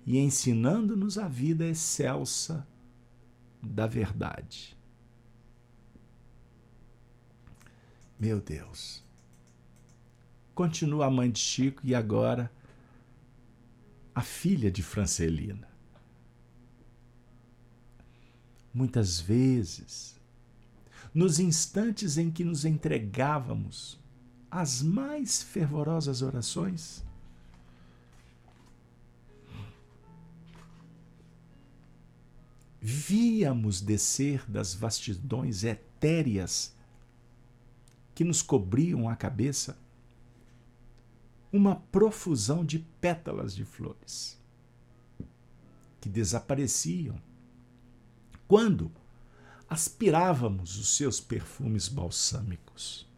e 0.06 0.16
ensinando-nos 0.16 1.18
a 1.18 1.28
vida 1.28 1.66
excelsa 1.66 2.66
da 3.62 3.86
verdade. 3.86 4.74
Meu 8.18 8.40
Deus. 8.40 9.04
Continua 10.54 11.04
a 11.04 11.10
mãe 11.10 11.30
de 11.30 11.38
Chico 11.38 11.82
e 11.84 11.94
agora 11.94 12.50
a 14.14 14.22
filha 14.22 14.70
de 14.70 14.82
Francelina. 14.82 15.68
Muitas 18.72 19.20
vezes, 19.20 20.18
nos 21.12 21.38
instantes 21.38 22.16
em 22.16 22.30
que 22.30 22.42
nos 22.42 22.64
entregávamos 22.64 23.99
às 24.50 24.82
mais 24.82 25.42
fervorosas 25.42 26.22
orações, 26.22 27.04
víamos 32.80 33.80
descer 33.80 34.44
das 34.50 34.74
vastidões 34.74 35.64
etéreas 35.64 36.74
que 38.14 38.24
nos 38.24 38.42
cobriam 38.42 39.08
a 39.08 39.14
cabeça 39.14 39.78
uma 41.52 41.76
profusão 41.76 42.64
de 42.64 42.78
pétalas 43.00 43.54
de 43.54 43.64
flores 43.64 44.38
que 46.00 46.08
desapareciam 46.08 47.20
quando 48.48 48.90
aspirávamos 49.68 50.78
os 50.78 50.96
seus 50.96 51.20
perfumes 51.20 51.88
balsâmicos. 51.88 53.09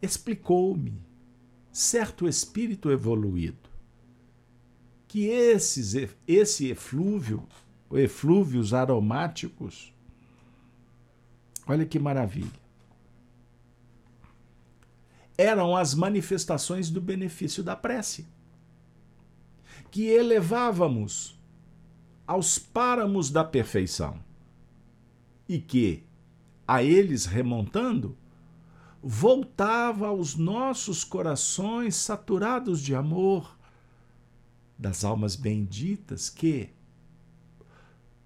Explicou-me 0.00 1.00
certo 1.72 2.28
espírito 2.28 2.90
evoluído 2.90 3.68
que 5.08 5.26
esses, 5.26 5.94
esse 6.26 6.70
eflúvio, 6.70 7.48
eflúvios 7.92 8.74
aromáticos, 8.74 9.92
olha 11.66 11.86
que 11.86 11.98
maravilha, 11.98 12.60
eram 15.36 15.74
as 15.74 15.94
manifestações 15.94 16.90
do 16.90 17.00
benefício 17.00 17.62
da 17.62 17.74
prece, 17.74 18.26
que 19.90 20.06
elevávamos 20.06 21.40
aos 22.26 22.58
páramos 22.58 23.30
da 23.30 23.42
perfeição 23.42 24.22
e 25.48 25.58
que, 25.58 26.04
a 26.66 26.82
eles 26.82 27.24
remontando, 27.24 28.14
voltava 29.02 30.08
aos 30.08 30.34
nossos 30.34 31.04
corações 31.04 31.94
saturados 31.96 32.80
de 32.82 32.94
amor 32.94 33.56
das 34.76 35.04
almas 35.04 35.36
benditas 35.36 36.28
que, 36.28 36.70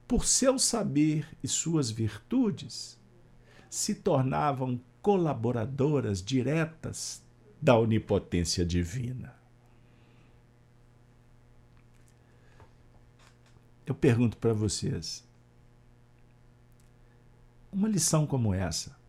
por 0.09 0.25
seu 0.25 0.59
saber 0.59 1.27
e 1.43 1.49
suas 1.49 1.91
virtudes, 1.91 2.99
se 3.69 3.95
tornavam 3.95 4.81
colaboradoras 5.01 6.23
diretas 6.23 7.23
da 7.61 7.79
onipotência 7.79 8.65
divina. 8.65 9.35
Eu 13.85 13.95
pergunto 13.95 14.37
para 14.37 14.53
vocês: 14.53 15.27
uma 17.73 17.89
lição 17.89 18.27
como 18.27 18.55
essa 18.55 19.02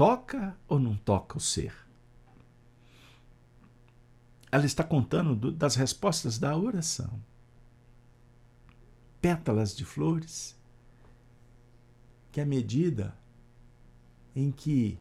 toca 0.00 0.56
ou 0.66 0.78
não 0.78 0.96
toca 0.96 1.36
o 1.36 1.40
ser? 1.40 1.74
Ela 4.50 4.64
está 4.64 4.82
contando 4.82 5.36
do, 5.36 5.52
das 5.52 5.76
respostas 5.76 6.38
da 6.38 6.56
oração 6.56 7.20
pétalas 9.20 9.76
de 9.76 9.84
flores, 9.84 10.58
que 12.32 12.40
à 12.40 12.46
medida 12.46 13.14
em 14.34 14.50
que 14.50 14.98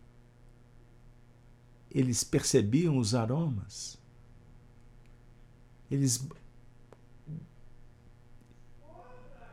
eles 1.89 2.21
percebiam 2.21 2.97
os 2.97 3.15
aromas, 3.15 3.97
eles 5.89 6.27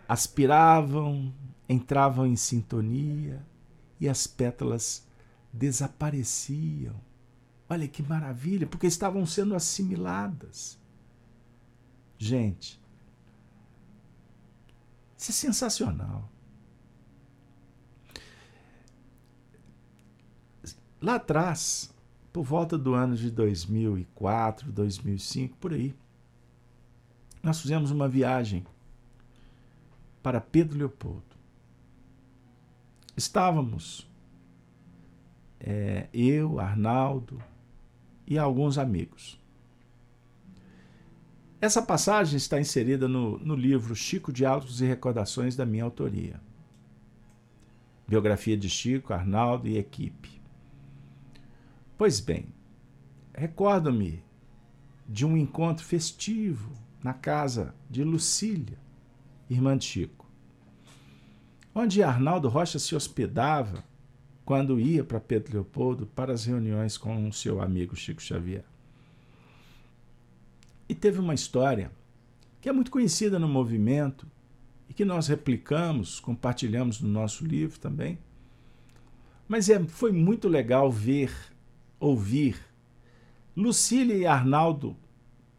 aspiravam, 0.09 1.33
entravam 1.69 2.27
em 2.27 2.35
sintonia 2.35 3.47
e 4.01 4.09
as 4.09 4.27
pétalas 4.27 5.06
desapareciam. 5.57 6.95
Olha 7.69 7.89
que 7.89 8.03
maravilha, 8.03 8.67
porque 8.67 8.87
estavam 8.87 9.27
sendo 9.27 9.55
assimiladas. 9.55 10.79
Gente, 12.19 12.81
isso 15.19 15.31
é 15.31 15.35
sensacional. 15.35 16.31
Lá 21.01 21.17
atrás, 21.17 21.93
por 22.33 22.45
volta 22.45 22.79
do 22.79 22.95
ano 22.95 23.17
de 23.17 23.31
2004, 23.31 24.71
2005, 24.71 25.57
por 25.57 25.73
aí, 25.73 25.95
nós 27.43 27.61
fizemos 27.61 27.91
uma 27.91 28.09
viagem 28.09 28.65
para 30.23 30.41
Pedro 30.41 30.79
Leopoldo. 30.79 31.37
Estávamos, 33.17 34.06
é, 35.61 36.09
eu, 36.13 36.59
Arnaldo 36.59 37.43
e 38.27 38.39
alguns 38.39 38.79
amigos. 38.79 39.41
Essa 41.61 41.81
passagem 41.81 42.37
está 42.37 42.61
inserida 42.61 43.09
no, 43.09 43.39
no 43.39 43.55
livro 43.55 43.95
Chico 43.97 44.33
Diálogos 44.33 44.81
e 44.81 44.87
Recordações 44.87 45.57
da 45.57 45.65
minha 45.65 45.85
autoria. 45.85 46.41
Biografia 48.07 48.57
de 48.57 48.69
Chico, 48.69 49.13
Arnaldo 49.13 49.67
e 49.67 49.79
equipe. 49.79 50.41
Pois 51.97 52.21
bem, 52.21 52.47
recordo-me 53.35 54.23
de 55.09 55.25
um 55.25 55.37
encontro 55.37 55.85
festivo 55.85 56.71
na 57.03 57.15
casa 57.15 57.75
de 57.89 58.05
Lucília, 58.05 58.79
irmã 59.49 59.77
de 59.79 59.87
Chico, 59.87 60.31
onde 61.75 62.03
Arnaldo 62.03 62.49
Rocha 62.49 62.79
se 62.79 62.95
hospedava 62.95 63.83
quando 64.47 64.79
ia 64.79 65.03
para 65.03 65.19
Pedro 65.19 65.55
Leopoldo 65.55 66.07
para 66.07 66.33
as 66.33 66.45
reuniões 66.45 66.97
com 66.97 67.29
o 67.29 67.33
seu 67.33 67.61
amigo 67.61 67.97
Chico 67.97 68.23
Xavier. 68.23 68.65
E 70.89 70.95
teve 70.95 71.19
uma 71.19 71.35
história 71.35 71.91
que 72.61 72.69
é 72.69 72.73
muito 72.73 72.93
conhecida 72.93 73.41
no 73.41 73.49
movimento 73.49 74.25
e 74.89 74.95
que 74.95 75.05
nós 75.05 75.27
replicamos, 75.27 76.21
compartilhamos 76.21 77.01
no 77.01 77.09
nosso 77.09 77.45
livro 77.45 77.81
também. 77.81 78.21
Mas 79.49 79.69
é, 79.69 79.83
foi 79.83 80.13
muito 80.13 80.47
legal 80.47 80.93
ver, 80.93 81.35
ouvir 81.99 82.57
Lucília 83.57 84.15
e 84.15 84.27
Arnaldo 84.27 84.97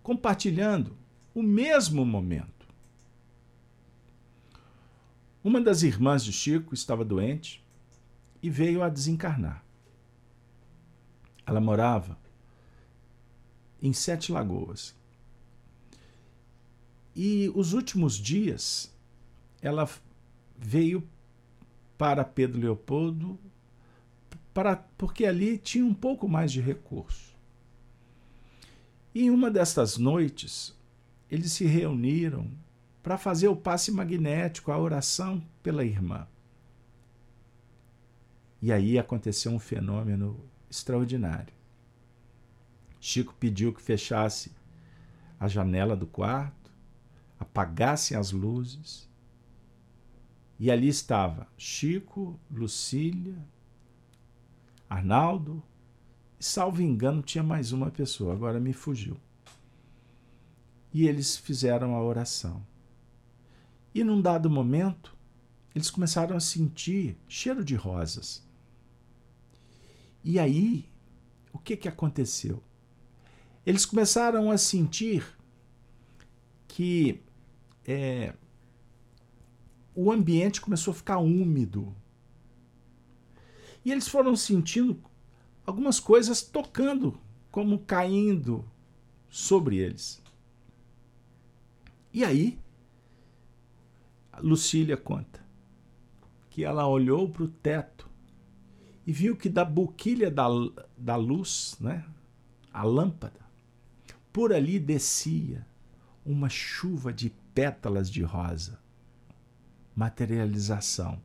compartilhando 0.02 0.96
o 1.36 1.44
mesmo 1.44 2.06
momento. 2.06 2.66
Uma 5.44 5.60
das 5.60 5.84
irmãs 5.84 6.24
de 6.24 6.32
Chico 6.32 6.74
estava 6.74 7.04
doente 7.04 7.67
e 8.42 8.50
veio 8.50 8.84
a 8.84 8.90
desencarnar. 8.90 9.64
Ela 11.46 11.62
morava 11.62 12.18
em 13.82 13.94
Sete 13.94 14.32
Lagoas. 14.32 14.96
E 17.16 17.52
os 17.56 17.74
últimos 17.74 18.16
dias 18.16 18.94
ela 19.62 19.90
veio 20.58 21.08
para 21.98 22.24
Pedro 22.24 22.60
Leopoldo 22.60 23.40
para, 24.54 24.76
porque 24.76 25.26
ali 25.26 25.58
tinha 25.58 25.86
um 25.86 25.94
pouco 25.94 26.28
mais 26.28 26.52
de 26.52 26.62
recurso. 26.62 27.36
E 29.14 29.24
em 29.24 29.30
uma 29.30 29.50
destas 29.50 29.98
noites, 29.98 30.76
eles 31.30 31.52
se 31.52 31.66
reuniram 31.66 32.52
para 33.02 33.18
fazer 33.18 33.48
o 33.48 33.56
passe 33.56 33.92
magnético, 33.92 34.72
a 34.72 34.78
oração 34.78 35.44
pela 35.64 35.84
irmã. 35.84 36.28
E 38.62 38.72
aí 38.72 38.98
aconteceu 38.98 39.52
um 39.52 39.60
fenômeno 39.60 40.44
extraordinário. 40.70 41.54
Chico 43.00 43.34
pediu 43.40 43.74
que 43.74 43.82
fechasse 43.82 44.52
a 45.40 45.48
janela 45.48 45.96
do 45.96 46.08
quarto, 46.08 46.72
apagassem 47.40 48.18
as 48.18 48.32
luzes. 48.32 49.08
E 50.60 50.72
ali 50.72 50.88
estava 50.88 51.48
Chico, 51.56 52.40
Lucília, 52.50 53.38
Arnaldo, 54.90 55.62
e 56.40 56.44
salvo 56.44 56.82
engano 56.82 57.22
tinha 57.22 57.44
mais 57.44 57.72
uma 57.72 57.92
pessoa, 57.92 58.34
agora 58.34 58.60
me 58.60 58.74
fugiu. 58.74 59.18
E 60.92 61.08
eles 61.08 61.38
fizeram 61.38 61.96
a 61.96 62.02
oração. 62.02 62.66
E 63.94 64.04
num 64.04 64.22
dado 64.22 64.50
momento, 64.50 65.16
eles 65.76 65.90
começaram 65.92 66.36
a 66.36 66.40
sentir 66.40 67.18
cheiro 67.28 67.64
de 67.64 67.76
rosas. 67.76 68.47
E 70.30 70.38
aí, 70.40 70.90
o 71.54 71.58
que, 71.58 71.78
que 71.78 71.88
aconteceu? 71.88 72.62
Eles 73.66 73.86
começaram 73.86 74.52
a 74.52 74.58
sentir 74.58 75.26
que 76.68 77.24
é, 77.86 78.34
o 79.96 80.12
ambiente 80.12 80.60
começou 80.60 80.92
a 80.92 80.96
ficar 80.96 81.20
úmido. 81.20 81.96
E 83.86 83.92
eles 83.94 84.10
foram 84.10 84.36
sentindo 84.36 85.02
algumas 85.66 85.98
coisas 85.98 86.42
tocando, 86.42 87.18
como 87.50 87.80
caindo 87.80 88.70
sobre 89.30 89.78
eles. 89.78 90.22
E 92.12 92.26
aí, 92.26 92.60
Lucília 94.40 94.98
conta 94.98 95.42
que 96.50 96.66
ela 96.66 96.86
olhou 96.86 97.30
para 97.30 97.44
o 97.44 97.48
teto 97.48 97.97
e 99.08 99.12
viu 99.14 99.38
que 99.38 99.48
da 99.48 99.64
boquilha 99.64 100.30
da, 100.30 100.50
da 100.98 101.16
luz, 101.16 101.78
né, 101.80 102.04
a 102.74 102.84
lâmpada, 102.84 103.40
por 104.34 104.52
ali 104.52 104.78
descia 104.78 105.66
uma 106.26 106.50
chuva 106.50 107.14
de 107.14 107.30
pétalas 107.56 108.12
de 108.12 108.22
rosa. 108.22 108.78
Materialização. 109.96 111.20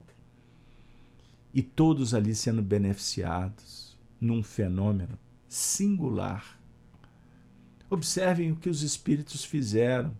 E 1.52 1.60
todos 1.60 2.14
ali 2.14 2.34
sendo 2.36 2.62
beneficiados 2.62 3.98
num 4.20 4.44
fenômeno 4.44 5.18
singular. 5.48 6.58
Observem 7.90 8.52
o 8.52 8.56
que 8.56 8.70
os 8.70 8.82
espíritos 8.82 9.44
fizeram 9.44 10.16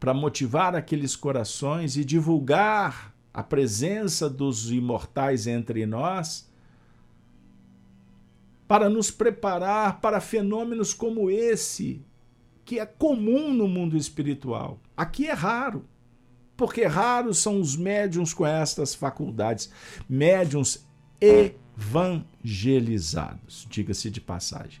para 0.00 0.14
motivar 0.14 0.74
aqueles 0.74 1.14
corações 1.14 1.96
e 1.96 2.04
divulgar 2.04 3.14
a 3.32 3.42
presença 3.42 4.28
dos 4.28 4.70
imortais 4.70 5.46
entre 5.46 5.86
nós, 5.86 6.46
para 8.66 8.90
nos 8.90 9.10
preparar 9.10 10.00
para 10.00 10.20
fenômenos 10.20 10.94
como 10.94 11.30
esse, 11.30 12.04
que 12.64 12.78
é 12.78 12.86
comum 12.86 13.52
no 13.52 13.66
mundo 13.66 13.96
espiritual. 13.96 14.78
Aqui 14.96 15.26
é 15.26 15.32
raro, 15.32 15.84
porque 16.56 16.84
raros 16.84 17.38
são 17.38 17.60
os 17.60 17.74
médiums 17.76 18.32
com 18.32 18.46
estas 18.46 18.94
faculdades, 18.94 19.72
médiums 20.08 20.86
evangelizados, 21.20 23.66
diga-se 23.68 24.08
de 24.10 24.20
passagem. 24.20 24.80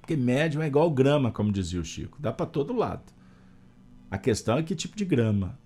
Porque 0.00 0.14
médium 0.16 0.62
é 0.62 0.68
igual 0.68 0.88
grama, 0.90 1.32
como 1.32 1.52
dizia 1.52 1.80
o 1.80 1.84
Chico, 1.84 2.16
dá 2.20 2.32
para 2.32 2.46
todo 2.46 2.72
lado. 2.72 3.12
A 4.10 4.16
questão 4.16 4.56
é 4.58 4.62
que 4.62 4.74
tipo 4.74 4.96
de 4.96 5.04
grama 5.04 5.58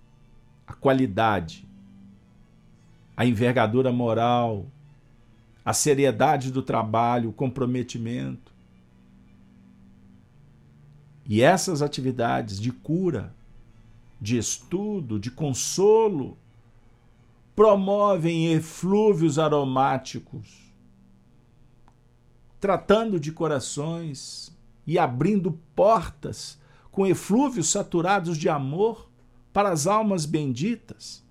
a 0.67 0.73
qualidade, 0.73 1.67
a 3.15 3.25
envergadura 3.25 3.91
moral, 3.91 4.65
a 5.63 5.73
seriedade 5.73 6.51
do 6.51 6.61
trabalho, 6.61 7.29
o 7.29 7.33
comprometimento. 7.33 8.51
E 11.25 11.41
essas 11.41 11.81
atividades 11.81 12.59
de 12.59 12.71
cura, 12.71 13.33
de 14.19 14.37
estudo, 14.37 15.19
de 15.19 15.31
consolo, 15.31 16.37
promovem 17.55 18.51
eflúvios 18.51 19.37
aromáticos, 19.37 20.73
tratando 22.59 23.19
de 23.19 23.31
corações 23.31 24.51
e 24.87 24.97
abrindo 24.97 25.57
portas 25.75 26.59
com 26.91 27.05
eflúvios 27.05 27.69
saturados 27.69 28.37
de 28.37 28.49
amor 28.49 29.09
para 29.53 29.69
as 29.69 29.85
almas 29.85 30.25
benditas, 30.25 31.23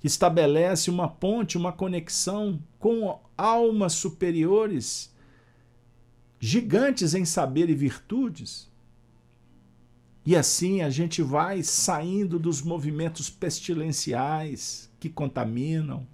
que 0.00 0.06
estabelece 0.06 0.90
uma 0.90 1.08
ponte, 1.08 1.56
uma 1.56 1.72
conexão 1.72 2.60
com 2.78 3.18
almas 3.38 3.92
superiores, 3.92 5.14
gigantes 6.38 7.14
em 7.14 7.24
saber 7.24 7.70
e 7.70 7.74
virtudes. 7.74 8.68
E 10.24 10.34
assim 10.34 10.82
a 10.82 10.90
gente 10.90 11.22
vai 11.22 11.62
saindo 11.62 12.38
dos 12.38 12.60
movimentos 12.60 13.30
pestilenciais 13.30 14.90
que 14.98 15.08
contaminam. 15.08 16.06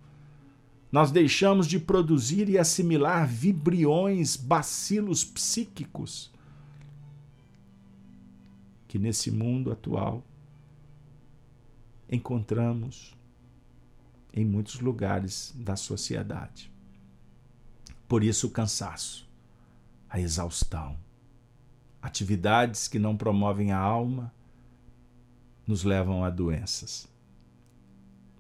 Nós 0.93 1.11
deixamos 1.11 1.67
de 1.67 1.79
produzir 1.79 2.51
e 2.51 2.59
assimilar 2.59 3.27
vibriões, 3.27 4.37
bacilos 4.37 5.25
psíquicos 5.25 6.31
que 8.87 8.99
nesse 8.99 9.31
mundo 9.31 9.73
atual 9.73 10.23
encontramos 12.13 13.17
em 14.35 14.45
muitos 14.45 14.81
lugares 14.81 15.55
da 15.57 15.77
sociedade. 15.77 16.71
Por 18.07 18.23
isso, 18.23 18.49
o 18.49 18.51
cansaço, 18.51 19.27
a 20.11 20.21
exaustão, 20.21 20.99
atividades 22.03 22.87
que 22.87 22.99
não 22.99 23.17
promovem 23.17 23.73
a 23.73 23.79
alma 23.79 24.31
nos 25.67 25.85
levam 25.85 26.23
a 26.23 26.29
doenças. 26.29 27.09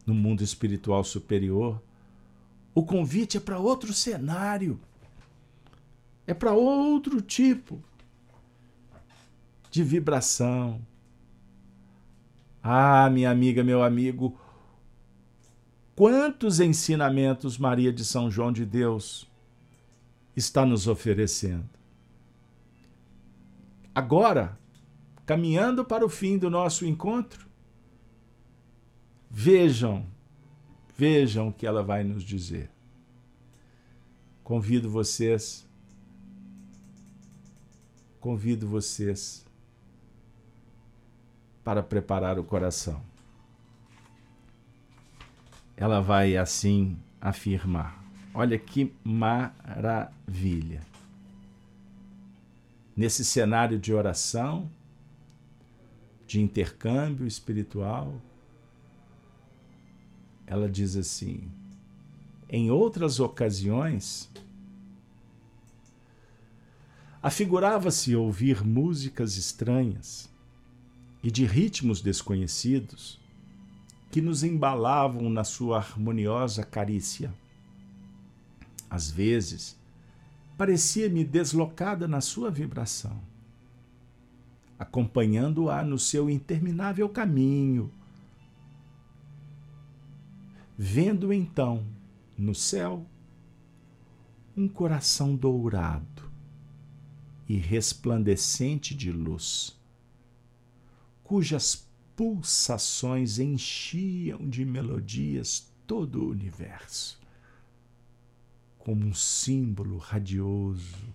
No 0.04 0.12
mundo 0.12 0.44
espiritual 0.44 1.02
superior, 1.02 1.82
o 2.74 2.84
convite 2.84 3.38
é 3.38 3.40
para 3.40 3.58
outro 3.58 3.94
cenário, 3.94 4.78
é 6.26 6.34
para 6.34 6.52
outro 6.52 7.22
tipo 7.22 7.82
de 9.70 9.82
vibração, 9.82 10.84
ah, 12.62 13.10
minha 13.10 13.30
amiga, 13.30 13.64
meu 13.64 13.82
amigo, 13.82 14.38
quantos 15.96 16.60
ensinamentos 16.60 17.58
Maria 17.58 17.92
de 17.92 18.04
São 18.04 18.30
João 18.30 18.52
de 18.52 18.64
Deus 18.64 19.28
está 20.36 20.64
nos 20.64 20.86
oferecendo. 20.86 21.68
Agora, 23.94 24.58
caminhando 25.26 25.84
para 25.84 26.04
o 26.06 26.08
fim 26.08 26.38
do 26.38 26.48
nosso 26.48 26.86
encontro, 26.86 27.46
vejam, 29.28 30.06
vejam 30.96 31.48
o 31.48 31.52
que 31.52 31.66
ela 31.66 31.82
vai 31.82 32.04
nos 32.04 32.22
dizer. 32.22 32.70
convido 34.44 34.90
vocês, 34.90 35.66
convido 38.20 38.66
vocês 38.68 39.44
para 41.64 41.82
preparar 41.82 42.38
o 42.38 42.44
coração. 42.44 43.02
Ela 45.76 46.00
vai 46.00 46.36
assim 46.36 46.96
afirmar: 47.20 48.02
Olha 48.34 48.58
que 48.58 48.92
maravilha. 49.04 50.80
Nesse 52.96 53.24
cenário 53.24 53.78
de 53.78 53.92
oração, 53.92 54.70
de 56.26 56.40
intercâmbio 56.40 57.26
espiritual, 57.26 58.14
ela 60.46 60.68
diz 60.68 60.96
assim: 60.96 61.50
em 62.48 62.70
outras 62.70 63.18
ocasiões, 63.18 64.30
afigurava-se 67.22 68.14
ouvir 68.14 68.62
músicas 68.64 69.36
estranhas 69.36 70.31
e 71.22 71.30
de 71.30 71.44
ritmos 71.44 72.00
desconhecidos 72.00 73.20
que 74.10 74.20
nos 74.20 74.42
embalavam 74.42 75.30
na 75.30 75.44
sua 75.44 75.78
harmoniosa 75.78 76.64
carícia. 76.64 77.32
Às 78.90 79.10
vezes, 79.10 79.78
parecia-me 80.58 81.24
deslocada 81.24 82.06
na 82.06 82.20
sua 82.20 82.50
vibração, 82.50 83.18
acompanhando-a 84.78 85.82
no 85.82 85.98
seu 85.98 86.28
interminável 86.28 87.08
caminho. 87.08 87.90
Vendo 90.76 91.32
então 91.32 91.86
no 92.36 92.54
céu 92.54 93.06
um 94.54 94.68
coração 94.68 95.34
dourado 95.34 96.30
e 97.48 97.56
resplandecente 97.56 98.94
de 98.94 99.10
luz, 99.10 99.80
cujas 101.32 101.88
pulsações 102.14 103.38
enchiam 103.38 104.46
de 104.50 104.66
melodias 104.66 105.66
todo 105.86 106.22
o 106.22 106.28
universo 106.28 107.18
como 108.78 109.06
um 109.06 109.14
símbolo 109.14 109.96
radioso. 109.96 111.08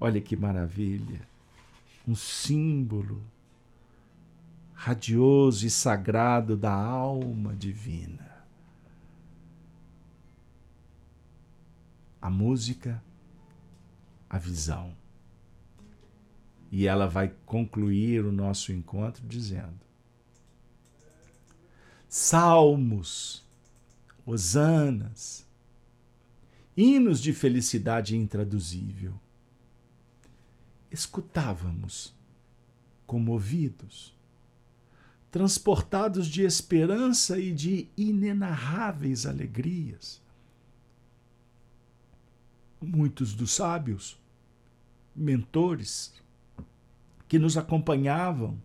Olha 0.00 0.18
que 0.18 0.34
maravilha! 0.34 1.28
Um 2.08 2.14
símbolo 2.14 3.22
radioso 4.72 5.66
e 5.66 5.70
sagrado 5.70 6.56
da 6.56 6.72
alma 6.72 7.54
divina. 7.54 8.34
A 12.22 12.30
música, 12.30 13.04
a 14.30 14.38
visão. 14.38 14.96
E 16.76 16.86
ela 16.86 17.06
vai 17.06 17.34
concluir 17.46 18.22
o 18.26 18.30
nosso 18.30 18.70
encontro 18.70 19.26
dizendo: 19.26 19.80
Salmos, 22.06 23.42
hosanas, 24.26 25.46
hinos 26.76 27.22
de 27.22 27.32
felicidade 27.32 28.14
intraduzível. 28.14 29.14
Escutávamos, 30.90 32.14
comovidos, 33.06 34.14
transportados 35.30 36.26
de 36.26 36.42
esperança 36.42 37.38
e 37.38 37.54
de 37.54 37.88
inenarráveis 37.96 39.24
alegrias. 39.24 40.20
Muitos 42.82 43.32
dos 43.34 43.52
sábios, 43.52 44.20
mentores, 45.14 46.25
que 47.28 47.38
nos 47.38 47.56
acompanhavam, 47.56 48.56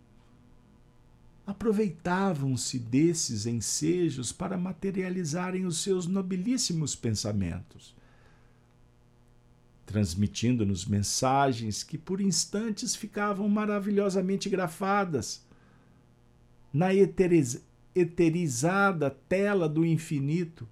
aproveitavam-se 1.45 2.77
desses 2.79 3.45
ensejos 3.45 4.31
para 4.31 4.57
materializarem 4.57 5.65
os 5.65 5.79
seus 5.79 6.05
nobilíssimos 6.05 6.95
pensamentos 6.95 7.95
transmitindo-nos 9.91 10.85
mensagens 10.85 11.83
que 11.83 11.97
por 11.97 12.21
instantes 12.21 12.95
ficavam 12.95 13.47
maravilhosamente 13.49 14.49
grafadas 14.49 15.45
na 16.73 16.93
eteriz 16.93 17.61
eterizada 17.93 19.09
tela 19.09 19.67
do 19.67 19.85
infinito 19.85 20.65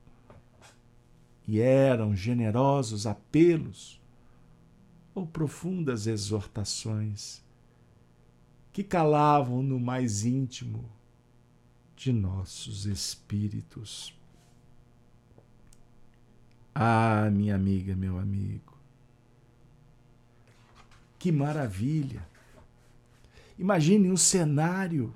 e 1.46 1.60
eram 1.60 2.16
generosos 2.16 3.06
apelos 3.06 4.00
ou 5.14 5.28
profundas 5.28 6.08
exortações 6.08 7.44
que 8.80 8.84
calavam 8.86 9.62
no 9.62 9.78
mais 9.78 10.24
íntimo 10.24 10.90
de 11.98 12.14
nossos 12.14 12.86
espíritos. 12.86 14.18
Ah, 16.74 17.30
minha 17.30 17.56
amiga, 17.56 17.94
meu 17.94 18.18
amigo, 18.18 18.78
que 21.18 21.30
maravilha! 21.30 22.26
Imagine 23.58 24.10
um 24.10 24.16
cenário. 24.16 25.14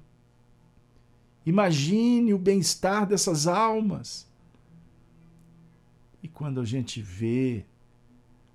Imagine 1.46 2.34
o 2.34 2.38
bem-estar 2.38 3.08
dessas 3.08 3.48
almas. 3.48 4.28
E 6.22 6.28
quando 6.28 6.60
a 6.60 6.66
gente 6.66 7.02
vê 7.02 7.64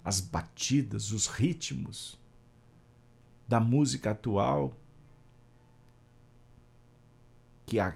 as 0.04 0.20
batidas, 0.20 1.12
os 1.12 1.26
ritmos 1.26 2.18
da 3.48 3.58
música 3.58 4.10
atual, 4.10 4.77
que, 7.68 7.78
há, 7.78 7.94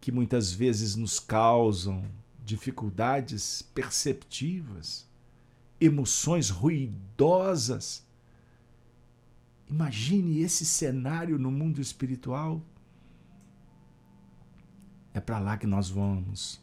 que 0.00 0.10
muitas 0.10 0.50
vezes 0.50 0.96
nos 0.96 1.20
causam 1.20 2.02
dificuldades 2.42 3.60
perceptivas, 3.74 5.06
emoções 5.78 6.48
ruidosas. 6.48 8.02
Imagine 9.68 10.40
esse 10.40 10.64
cenário 10.64 11.38
no 11.38 11.50
mundo 11.50 11.82
espiritual. 11.82 12.62
É 15.12 15.20
para 15.20 15.38
lá 15.38 15.58
que 15.58 15.66
nós 15.66 15.90
vamos. 15.90 16.60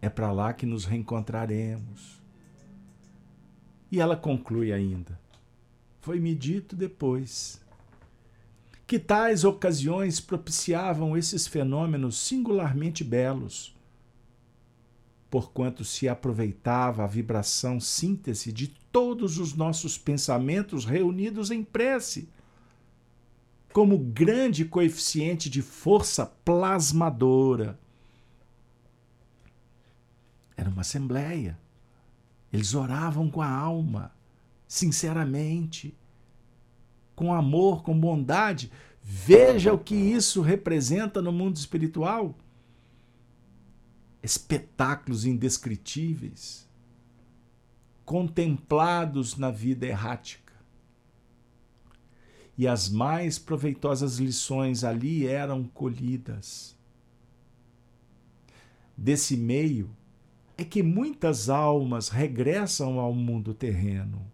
É 0.00 0.08
para 0.08 0.30
lá 0.30 0.52
que 0.52 0.64
nos 0.64 0.84
reencontraremos. 0.84 2.22
E 3.90 4.00
ela 4.00 4.16
conclui 4.16 4.72
ainda: 4.72 5.20
Foi-me 6.00 6.34
dito 6.34 6.76
depois 6.76 7.60
que 8.88 8.98
tais 8.98 9.44
ocasiões 9.44 10.18
propiciavam 10.18 11.16
esses 11.16 11.46
fenômenos 11.46 12.18
singularmente 12.18 13.04
belos 13.04 13.78
porquanto 15.30 15.84
se 15.84 16.08
aproveitava 16.08 17.04
a 17.04 17.06
vibração 17.06 17.78
síntese 17.78 18.52
de 18.52 18.68
todos 18.90 19.38
os 19.38 19.54
nossos 19.54 19.98
pensamentos 19.98 20.84
reunidos 20.84 21.50
em 21.50 21.62
prece, 21.62 22.28
como 23.72 23.98
grande 23.98 24.64
coeficiente 24.64 25.50
de 25.50 25.60
força 25.60 26.24
plasmadora. 26.26 27.78
Era 30.56 30.70
uma 30.70 30.80
assembleia. 30.80 31.58
Eles 32.50 32.74
oravam 32.74 33.30
com 33.30 33.42
a 33.42 33.50
alma, 33.50 34.10
sinceramente, 34.66 35.94
com 37.18 37.34
amor, 37.34 37.82
com 37.82 37.98
bondade. 37.98 38.70
Veja 39.02 39.72
o 39.72 39.78
que 39.78 39.96
isso 39.96 40.40
representa 40.40 41.20
no 41.20 41.32
mundo 41.32 41.56
espiritual 41.56 42.36
espetáculos 44.22 45.24
indescritíveis, 45.24 46.68
contemplados 48.04 49.36
na 49.36 49.50
vida 49.50 49.86
errática. 49.86 50.52
E 52.56 52.66
as 52.66 52.88
mais 52.88 53.38
proveitosas 53.38 54.18
lições 54.18 54.84
ali 54.84 55.26
eram 55.26 55.64
colhidas. 55.64 56.76
Desse 58.96 59.36
meio 59.36 59.90
é 60.56 60.64
que 60.64 60.82
muitas 60.82 61.48
almas 61.48 62.08
regressam 62.08 62.98
ao 62.98 63.14
mundo 63.14 63.54
terreno, 63.54 64.26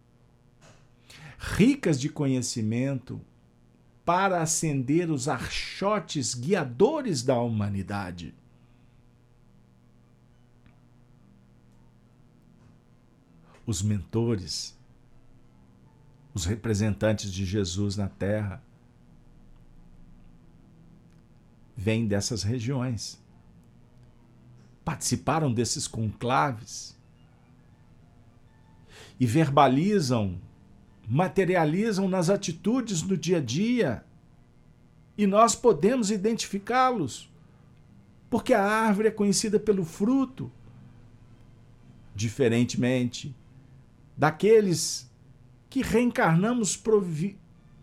ricas 1.57 2.01
de 2.01 2.09
conhecimento, 2.09 3.21
para 4.05 4.43
acender 4.43 5.11
os 5.11 5.29
archotes 5.29 6.35
guiadores 6.35 7.23
da 7.23 7.39
humanidade. 7.39 8.35
os 13.67 13.83
mentores, 13.83 14.77
os 16.33 16.45
representantes 16.45 17.33
de 17.33 17.45
Jesus 17.45 17.97
na 17.97 18.09
terra, 18.09 18.63
vêm 21.77 22.07
dessas 22.07 22.43
regiões. 22.43 23.23
participaram 24.85 25.51
desses 25.51 25.89
conclaves 25.89 26.95
e 29.19 29.25
verbalizam, 29.25 30.39
materializam 31.09 32.09
nas 32.09 32.31
atitudes 32.31 33.03
do 33.03 33.17
dia 33.17 33.39
a 33.39 33.41
dia 33.41 34.05
e 35.17 35.27
nós 35.27 35.55
podemos 35.55 36.11
identificá-los, 36.11 37.31
porque 38.29 38.53
a 38.53 38.63
árvore 38.63 39.09
é 39.09 39.11
conhecida 39.11 39.61
pelo 39.61 39.85
fruto. 39.85 40.51
Diferentemente 42.15 43.35
daqueles 44.17 45.11
que 45.69 45.83
reencarnamos 45.83 46.81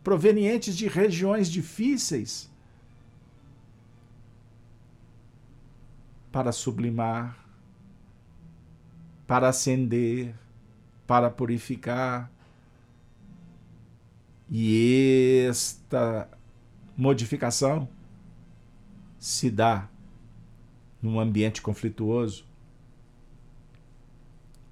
provenientes 0.02 0.78
de 0.78 0.88
regiões 0.88 1.52
difíceis 1.52 2.50
para 6.32 6.54
sublimar, 6.54 7.38
para 9.28 9.50
acender, 9.50 10.34
para 11.06 11.30
purificar. 11.30 12.32
E 14.54 15.45
esta 15.47 16.30
modificação 16.97 17.88
se 19.18 19.49
dá 19.49 19.88
num 21.02 21.22
ambiente 21.22 21.62
conflituoso, 21.62 22.45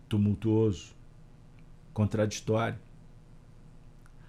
tumultuoso, 0.10 0.94
contraditório. 1.94 2.78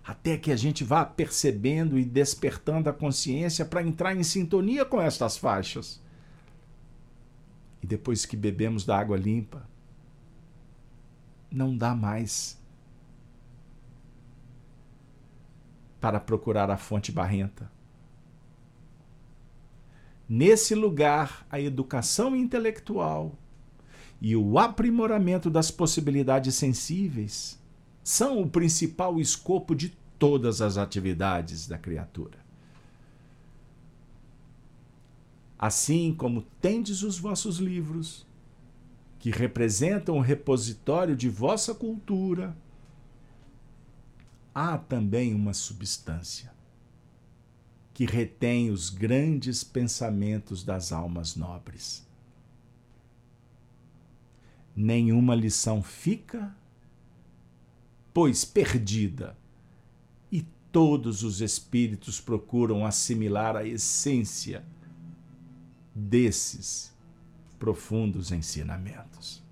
Até 0.04 0.36
que 0.36 0.52
a 0.52 0.56
gente 0.56 0.84
vá 0.84 1.04
percebendo 1.04 1.98
e 1.98 2.04
despertando 2.04 2.88
a 2.88 2.92
consciência 2.92 3.64
para 3.64 3.82
entrar 3.82 4.16
em 4.16 4.22
sintonia 4.22 4.84
com 4.84 5.00
estas 5.00 5.36
faixas. 5.36 6.00
E 7.82 7.86
depois 7.88 8.24
que 8.24 8.36
bebemos 8.36 8.84
da 8.84 8.96
água 8.96 9.16
limpa, 9.16 9.68
não 11.50 11.76
dá 11.76 11.92
mais 11.92 12.59
para 16.00 16.18
procurar 16.18 16.70
a 16.70 16.76
fonte 16.76 17.12
barrenta. 17.12 17.70
Nesse 20.28 20.74
lugar, 20.74 21.46
a 21.50 21.60
educação 21.60 22.36
intelectual 22.36 23.32
e 24.20 24.36
o 24.36 24.58
aprimoramento 24.58 25.50
das 25.50 25.70
possibilidades 25.70 26.54
sensíveis 26.54 27.58
são 28.02 28.40
o 28.40 28.48
principal 28.48 29.20
escopo 29.20 29.74
de 29.74 29.96
todas 30.18 30.60
as 30.60 30.76
atividades 30.76 31.66
da 31.66 31.76
criatura. 31.76 32.38
Assim 35.58 36.14
como 36.14 36.42
tendes 36.60 37.02
os 37.02 37.18
vossos 37.18 37.58
livros, 37.58 38.26
que 39.18 39.30
representam 39.30 40.16
o 40.16 40.20
repositório 40.20 41.14
de 41.14 41.28
vossa 41.28 41.74
cultura, 41.74 42.56
há 44.54 44.76
também 44.76 45.34
uma 45.34 45.54
substância 45.54 46.52
que 47.92 48.04
retém 48.06 48.70
os 48.70 48.88
grandes 48.88 49.62
pensamentos 49.62 50.64
das 50.64 50.92
almas 50.92 51.36
nobres. 51.36 52.06
Nenhuma 54.74 55.34
lição 55.34 55.82
fica, 55.82 56.54
pois 58.14 58.44
perdida, 58.44 59.36
e 60.32 60.42
todos 60.72 61.22
os 61.22 61.40
espíritos 61.40 62.20
procuram 62.20 62.86
assimilar 62.86 63.56
a 63.56 63.66
essência 63.66 64.64
desses 65.94 66.94
profundos 67.58 68.32
ensinamentos. 68.32 69.42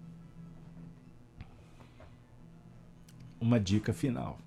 Uma 3.40 3.60
dica 3.60 3.92
final 3.92 4.40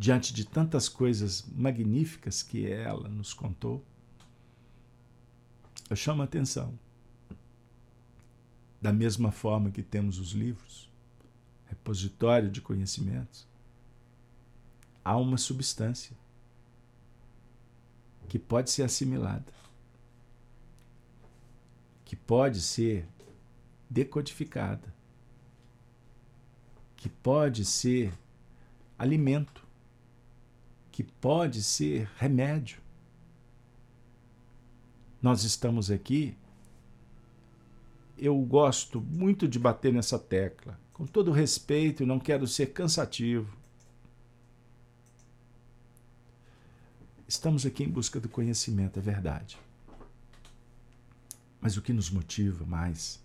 diante 0.00 0.32
de 0.32 0.46
tantas 0.46 0.88
coisas 0.88 1.44
magníficas 1.54 2.42
que 2.42 2.66
ela 2.66 3.06
nos 3.06 3.34
contou, 3.34 3.84
eu 5.90 5.94
chamo 5.94 6.22
a 6.22 6.24
atenção. 6.24 6.72
Da 8.80 8.94
mesma 8.94 9.30
forma 9.30 9.70
que 9.70 9.82
temos 9.82 10.18
os 10.18 10.30
livros, 10.30 10.90
repositório 11.66 12.50
de 12.50 12.62
conhecimentos, 12.62 13.46
há 15.04 15.18
uma 15.18 15.36
substância 15.36 16.16
que 18.26 18.38
pode 18.38 18.70
ser 18.70 18.84
assimilada, 18.84 19.52
que 22.06 22.16
pode 22.16 22.62
ser 22.62 23.06
decodificada, 23.90 24.94
que 26.96 27.10
pode 27.10 27.66
ser 27.66 28.14
alimento 28.98 29.68
que 31.02 31.12
pode 31.18 31.62
ser 31.62 32.10
remédio. 32.18 32.78
Nós 35.22 35.44
estamos 35.44 35.90
aqui. 35.90 36.36
Eu 38.18 38.38
gosto 38.40 39.00
muito 39.00 39.48
de 39.48 39.58
bater 39.58 39.94
nessa 39.94 40.18
tecla, 40.18 40.78
com 40.92 41.06
todo 41.06 41.32
respeito, 41.32 42.04
não 42.04 42.20
quero 42.20 42.46
ser 42.46 42.74
cansativo. 42.74 43.50
Estamos 47.26 47.64
aqui 47.64 47.84
em 47.84 47.88
busca 47.88 48.20
do 48.20 48.28
conhecimento, 48.28 48.98
é 48.98 49.02
verdade. 49.02 49.58
Mas 51.62 51.78
o 51.78 51.82
que 51.82 51.94
nos 51.94 52.10
motiva 52.10 52.66
mais 52.66 53.18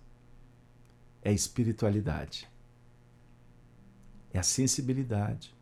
é 1.22 1.30
a 1.30 1.34
espiritualidade, 1.34 2.48
é 4.32 4.40
a 4.40 4.44
sensibilidade, 4.44 5.54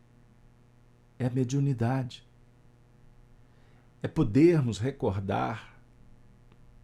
é 1.18 1.26
a 1.26 1.30
mediunidade. 1.30 2.26
É 4.02 4.08
podermos 4.08 4.78
recordar 4.78 5.74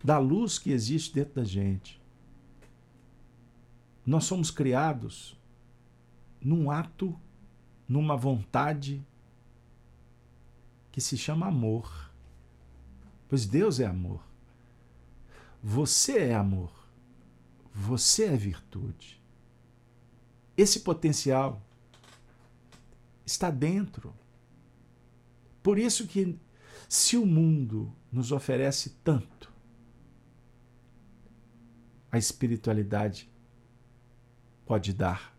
da 0.02 0.18
luz 0.18 0.58
que 0.58 0.70
existe 0.70 1.14
dentro 1.14 1.34
da 1.34 1.44
gente. 1.44 2.00
Nós 4.04 4.24
somos 4.24 4.50
criados 4.50 5.38
num 6.40 6.70
ato, 6.70 7.18
numa 7.86 8.16
vontade 8.16 9.04
que 10.90 11.00
se 11.00 11.16
chama 11.16 11.46
amor. 11.46 12.10
Pois 13.28 13.46
Deus 13.46 13.78
é 13.78 13.86
amor. 13.86 14.24
Você 15.62 16.18
é 16.18 16.34
amor. 16.34 16.72
Você 17.72 18.24
é 18.24 18.36
virtude. 18.36 19.20
Esse 20.56 20.80
potencial 20.80 21.62
está 23.24 23.50
dentro. 23.50 24.12
Por 25.62 25.78
isso 25.78 26.06
que 26.06 26.38
se 26.88 27.16
o 27.16 27.26
mundo 27.26 27.92
nos 28.10 28.32
oferece 28.32 28.90
tanto, 29.04 29.52
a 32.10 32.18
espiritualidade 32.18 33.30
pode 34.66 34.92
dar 34.92 35.36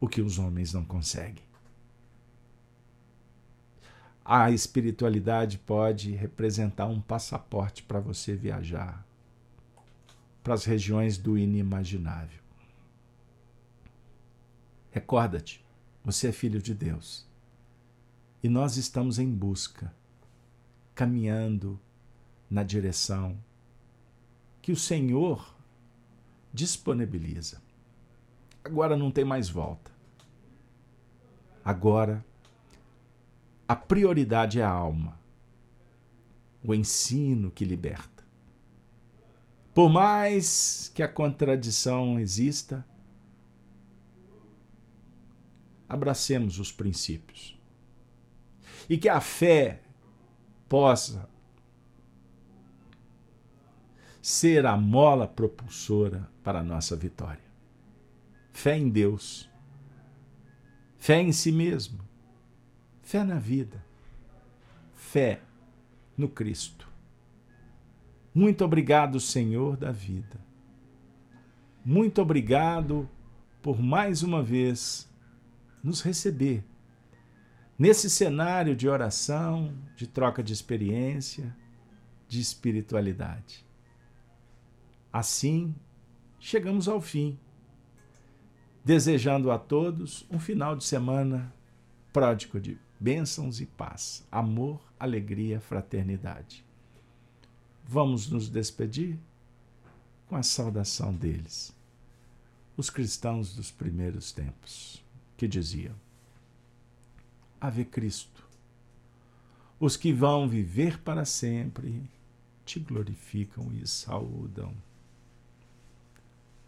o 0.00 0.08
que 0.08 0.20
os 0.20 0.38
homens 0.38 0.72
não 0.72 0.84
conseguem. 0.84 1.44
A 4.24 4.50
espiritualidade 4.50 5.58
pode 5.58 6.12
representar 6.12 6.86
um 6.86 7.00
passaporte 7.00 7.82
para 7.82 7.98
você 7.98 8.36
viajar 8.36 9.06
para 10.48 10.54
as 10.54 10.64
regiões 10.64 11.18
do 11.18 11.36
inimaginável. 11.36 12.40
Recorda-te, 14.90 15.62
você 16.02 16.28
é 16.28 16.32
filho 16.32 16.62
de 16.62 16.72
Deus. 16.72 17.27
E 18.40 18.48
nós 18.48 18.76
estamos 18.76 19.18
em 19.18 19.28
busca, 19.28 19.92
caminhando 20.94 21.78
na 22.48 22.62
direção 22.62 23.36
que 24.62 24.70
o 24.70 24.76
Senhor 24.76 25.56
disponibiliza. 26.52 27.60
Agora 28.62 28.96
não 28.96 29.10
tem 29.10 29.24
mais 29.24 29.48
volta. 29.48 29.90
Agora 31.64 32.24
a 33.66 33.74
prioridade 33.74 34.60
é 34.60 34.62
a 34.62 34.70
alma, 34.70 35.18
o 36.64 36.72
ensino 36.74 37.50
que 37.50 37.64
liberta. 37.64 38.24
Por 39.74 39.90
mais 39.90 40.90
que 40.94 41.02
a 41.02 41.08
contradição 41.08 42.18
exista, 42.18 42.86
abracemos 45.88 46.58
os 46.58 46.72
princípios 46.72 47.57
e 48.88 48.96
que 48.96 49.08
a 49.08 49.20
fé 49.20 49.80
possa 50.68 51.28
ser 54.20 54.66
a 54.66 54.76
mola 54.76 55.26
propulsora 55.26 56.28
para 56.42 56.60
a 56.60 56.62
nossa 56.62 56.96
vitória. 56.96 57.48
Fé 58.52 58.76
em 58.76 58.88
Deus, 58.88 59.48
fé 60.96 61.20
em 61.20 61.32
si 61.32 61.52
mesmo, 61.52 62.00
fé 63.02 63.22
na 63.22 63.38
vida, 63.38 63.84
fé 64.94 65.40
no 66.16 66.28
Cristo. 66.28 66.88
Muito 68.34 68.64
obrigado, 68.64 69.18
Senhor 69.20 69.76
da 69.76 69.90
vida. 69.90 70.38
Muito 71.84 72.20
obrigado 72.20 73.08
por 73.62 73.80
mais 73.80 74.22
uma 74.22 74.42
vez 74.42 75.08
nos 75.82 76.02
receber 76.02 76.64
nesse 77.78 78.10
cenário 78.10 78.74
de 78.74 78.88
oração, 78.88 79.72
de 79.96 80.06
troca 80.06 80.42
de 80.42 80.52
experiência, 80.52 81.54
de 82.26 82.40
espiritualidade. 82.40 83.64
Assim, 85.12 85.74
chegamos 86.40 86.88
ao 86.88 87.00
fim, 87.00 87.38
desejando 88.84 89.50
a 89.50 89.58
todos 89.58 90.26
um 90.30 90.38
final 90.38 90.74
de 90.74 90.84
semana 90.84 91.52
pródigo 92.12 92.60
de 92.60 92.78
bênçãos 92.98 93.60
e 93.60 93.66
paz, 93.66 94.26
amor, 94.30 94.80
alegria, 94.98 95.60
fraternidade. 95.60 96.64
Vamos 97.84 98.28
nos 98.28 98.48
despedir 98.48 99.18
com 100.26 100.36
a 100.36 100.42
saudação 100.42 101.14
deles, 101.14 101.74
os 102.76 102.90
cristãos 102.90 103.54
dos 103.54 103.70
primeiros 103.70 104.30
tempos, 104.32 105.02
que 105.36 105.48
diziam: 105.48 105.94
Ave 107.60 107.84
Cristo, 107.84 108.46
os 109.80 109.96
que 109.96 110.12
vão 110.12 110.48
viver 110.48 110.98
para 111.00 111.24
sempre 111.24 112.08
te 112.64 112.78
glorificam 112.78 113.72
e 113.72 113.86
saúdam. 113.86 114.72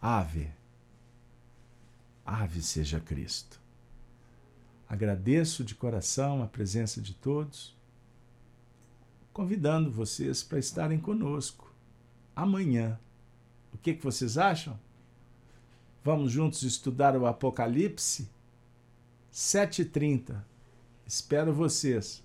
Ave, 0.01 0.51
ave 2.26 2.61
seja 2.61 2.99
Cristo. 2.99 3.61
Agradeço 4.88 5.62
de 5.62 5.76
coração 5.76 6.43
a 6.43 6.49
presença 6.49 7.01
de 7.01 7.14
todos, 7.14 7.76
convidando 9.32 9.93
vocês 9.93 10.43
para 10.43 10.59
estarem 10.59 10.99
conosco 10.99 11.72
amanhã. 12.34 12.99
O 13.72 13.78
que, 13.78 13.95
que 13.95 14.03
vocês 14.03 14.36
acham? 14.36 14.76
Vamos 16.03 16.32
juntos 16.32 16.62
estudar 16.64 17.16
o 17.16 17.26
Apocalipse? 17.26 18.28
7h30. 19.32 20.49
Espero 21.11 21.52
vocês 21.52 22.22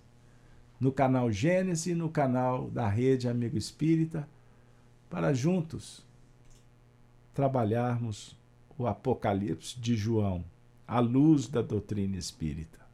no 0.80 0.92
canal 0.92 1.32
Gênesis 1.32 1.88
e 1.88 1.96
no 1.96 2.08
canal 2.08 2.70
da 2.70 2.88
Rede 2.88 3.28
Amigo 3.28 3.58
Espírita 3.58 4.30
para 5.10 5.34
juntos 5.34 6.06
trabalharmos 7.34 8.38
o 8.78 8.86
Apocalipse 8.86 9.80
de 9.80 9.96
João, 9.96 10.46
à 10.88 11.00
luz 11.00 11.48
da 11.48 11.64
doutrina 11.64 12.16
espírita. 12.16 12.85